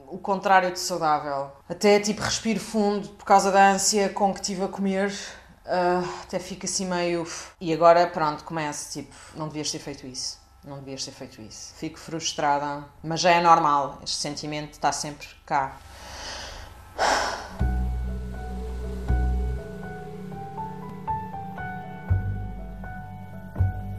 o 0.09 0.17
contrário 0.17 0.71
de 0.71 0.79
saudável. 0.79 1.51
Até 1.67 1.99
tipo 1.99 2.21
respiro 2.21 2.59
fundo 2.59 3.09
por 3.09 3.25
causa 3.25 3.51
da 3.51 3.71
ânsia 3.71 4.09
com 4.09 4.33
que 4.33 4.39
estive 4.41 4.63
a 4.63 4.67
comer. 4.67 5.11
Uh, 5.65 6.07
até 6.23 6.37
fico 6.39 6.65
assim 6.65 6.85
meio. 6.85 7.27
E 7.59 7.73
agora, 7.73 8.05
pronto, 8.07 8.43
começo. 8.43 8.93
Tipo, 8.93 9.15
não 9.35 9.47
devias 9.47 9.71
ter 9.71 9.79
feito 9.79 10.05
isso. 10.05 10.39
Não 10.63 10.79
devias 10.79 11.03
ter 11.05 11.11
feito 11.11 11.41
isso. 11.41 11.73
Fico 11.75 11.99
frustrada, 11.99 12.85
mas 13.03 13.19
já 13.19 13.31
é 13.31 13.41
normal. 13.41 13.99
Este 14.03 14.17
sentimento 14.17 14.73
está 14.73 14.91
sempre 14.91 15.27
cá. 15.45 15.77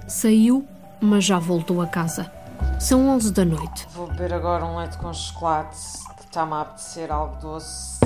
Saiu, 0.09 0.67
mas 1.01 1.25
já 1.25 1.39
voltou 1.39 1.83
a 1.83 1.87
casa. 1.87 2.36
São 2.79 3.09
11 3.09 3.33
da 3.33 3.45
noite. 3.45 3.87
Vou 3.95 4.07
beber 4.07 4.35
agora 4.35 4.65
um 4.65 4.79
leite 4.79 4.99
com 4.99 5.13
chocolate, 5.13 5.79
que 6.19 6.25
está-me 6.25 6.53
a 6.53 6.61
apetecer 6.61 7.11
algo 7.11 7.37
doce. 7.41 7.99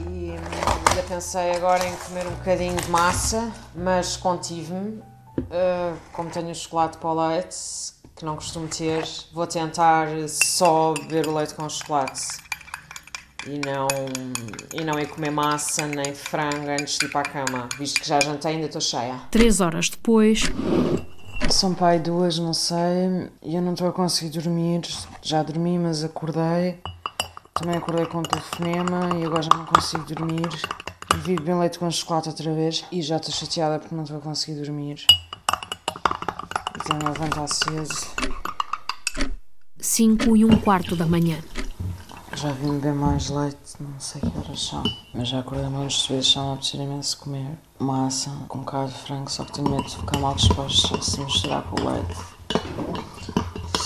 E 0.00 0.30
ainda 0.32 1.02
pensei 1.08 1.52
agora 1.52 1.86
em 1.86 1.94
comer 1.96 2.26
um 2.26 2.32
bocadinho 2.32 2.76
de 2.76 2.90
massa, 2.90 3.52
mas 3.74 4.16
contive-me. 4.16 5.00
Uh, 5.38 5.96
como 6.12 6.28
tenho 6.28 6.50
o 6.50 6.54
chocolate 6.54 6.98
para 6.98 7.08
o 7.08 7.28
leite, 7.28 7.56
que 8.16 8.24
não 8.24 8.34
costumo 8.34 8.68
ter, 8.68 9.04
vou 9.32 9.46
tentar 9.46 10.08
só 10.28 10.92
beber 10.94 11.26
o 11.28 11.34
leite 11.34 11.54
com 11.54 11.68
chocolate. 11.68 12.26
E 13.46 13.60
não, 13.64 13.86
e 14.72 14.84
não 14.84 14.98
ir 14.98 15.06
comer 15.06 15.30
massa 15.30 15.86
nem 15.86 16.14
frango 16.14 16.68
antes 16.68 16.98
de 16.98 17.06
ir 17.06 17.10
para 17.10 17.20
a 17.20 17.44
cama, 17.44 17.68
visto 17.78 18.00
que 18.00 18.08
já 18.08 18.18
jantei 18.20 18.52
e 18.52 18.54
ainda 18.56 18.66
estou 18.66 18.80
cheia. 18.80 19.20
Três 19.30 19.60
horas 19.60 19.88
depois, 19.88 20.42
são 21.50 21.72
pai 21.72 21.98
duas, 21.98 22.38
não 22.38 22.52
sei, 22.52 23.30
e 23.42 23.54
eu 23.54 23.62
não 23.62 23.72
estou 23.72 23.88
a 23.88 23.92
conseguir 23.92 24.38
dormir. 24.38 24.82
Já 25.22 25.42
dormi, 25.42 25.78
mas 25.78 26.04
acordei. 26.04 26.80
Também 27.54 27.76
acordei 27.76 28.04
com 28.06 28.18
um 28.18 28.22
telefonema 28.22 29.16
e 29.16 29.24
agora 29.24 29.42
já 29.42 29.50
não 29.56 29.64
consigo 29.64 30.04
dormir. 30.04 30.48
Vi 31.22 31.36
bem 31.36 31.58
leite 31.58 31.78
com 31.78 31.90
chocolate 31.90 32.28
outra 32.28 32.52
vez 32.52 32.84
e 32.90 33.00
já 33.00 33.16
estou 33.16 33.32
chateada 33.32 33.78
porque 33.78 33.94
não 33.94 34.02
estou 34.02 34.18
a 34.18 34.20
conseguir 34.20 34.60
dormir. 34.60 35.06
E 36.74 36.84
tenho 36.84 37.06
a 37.06 37.10
levantar 37.10 37.46
cedo. 37.46 39.30
Cinco 39.78 40.36
e 40.36 40.44
um 40.44 40.58
quarto 40.60 40.96
da 40.96 41.06
manhã. 41.06 41.38
Já 42.34 42.50
vim 42.50 42.72
beber 42.72 42.94
mais 42.94 43.30
leite, 43.30 43.74
não 43.78 44.00
sei 44.00 44.20
que 44.20 44.38
horas 44.38 44.60
são. 44.60 44.82
Mas 45.14 45.28
já 45.28 45.38
acordei 45.38 45.68
muitas 45.68 46.04
vezes, 46.06 46.32
já 46.32 46.42
me 46.42 46.52
apetecer 46.54 46.80
imenso 46.80 47.18
comer 47.18 47.56
massa 47.84 48.30
com 48.48 48.64
carne 48.64 48.88
de 48.88 48.98
frango, 48.98 49.30
só 49.30 49.44
que 49.44 49.52
tenho 49.52 49.68
medo 49.68 49.82
de 49.84 49.96
ficar 49.96 50.18
mal 50.18 50.34
disposto 50.34 51.02
se 51.02 51.20
misturar 51.20 51.62
com 51.64 51.82
o 51.82 51.90
leite. 51.90 52.16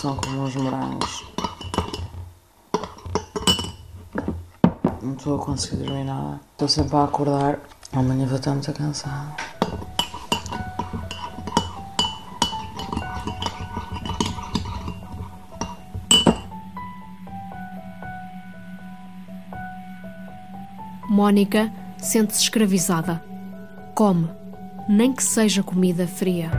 São 0.00 0.14
como 0.16 0.44
uns 0.44 0.54
morangos. 0.54 1.24
Não 5.02 5.14
estou 5.14 5.40
a 5.40 5.44
conseguir 5.44 5.84
dormir 5.84 6.04
nada. 6.04 6.40
Estou 6.52 6.68
sempre 6.68 6.96
a 6.96 7.04
acordar. 7.04 7.58
Amanhã 7.92 8.26
vou 8.26 8.36
estar 8.36 8.52
muito 8.52 8.72
cansada. 8.72 9.34
Mónica 21.08 21.72
sente-se 21.98 22.42
escravizada. 22.42 23.37
Come, 23.98 24.28
nem 24.88 25.12
que 25.12 25.24
seja 25.24 25.60
comida 25.60 26.06
fria. 26.06 26.52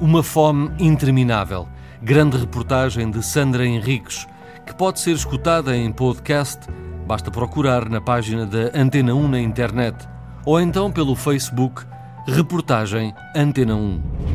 Uma 0.00 0.22
fome 0.22 0.70
interminável. 0.78 1.66
Grande 2.00 2.36
reportagem 2.36 3.10
de 3.10 3.20
Sandra 3.20 3.66
Henriques, 3.66 4.28
que 4.64 4.72
pode 4.72 5.00
ser 5.00 5.10
escutada 5.16 5.76
em 5.76 5.90
podcast. 5.90 6.60
Basta 7.04 7.32
procurar 7.32 7.88
na 7.88 8.00
página 8.00 8.46
da 8.46 8.70
Antena 8.80 9.12
1 9.12 9.26
na 9.26 9.40
internet 9.40 10.08
ou 10.46 10.60
então 10.60 10.88
pelo 10.92 11.16
Facebook 11.16 11.84
Reportagem 12.28 13.12
Antena 13.34 13.74
1. 13.74 14.29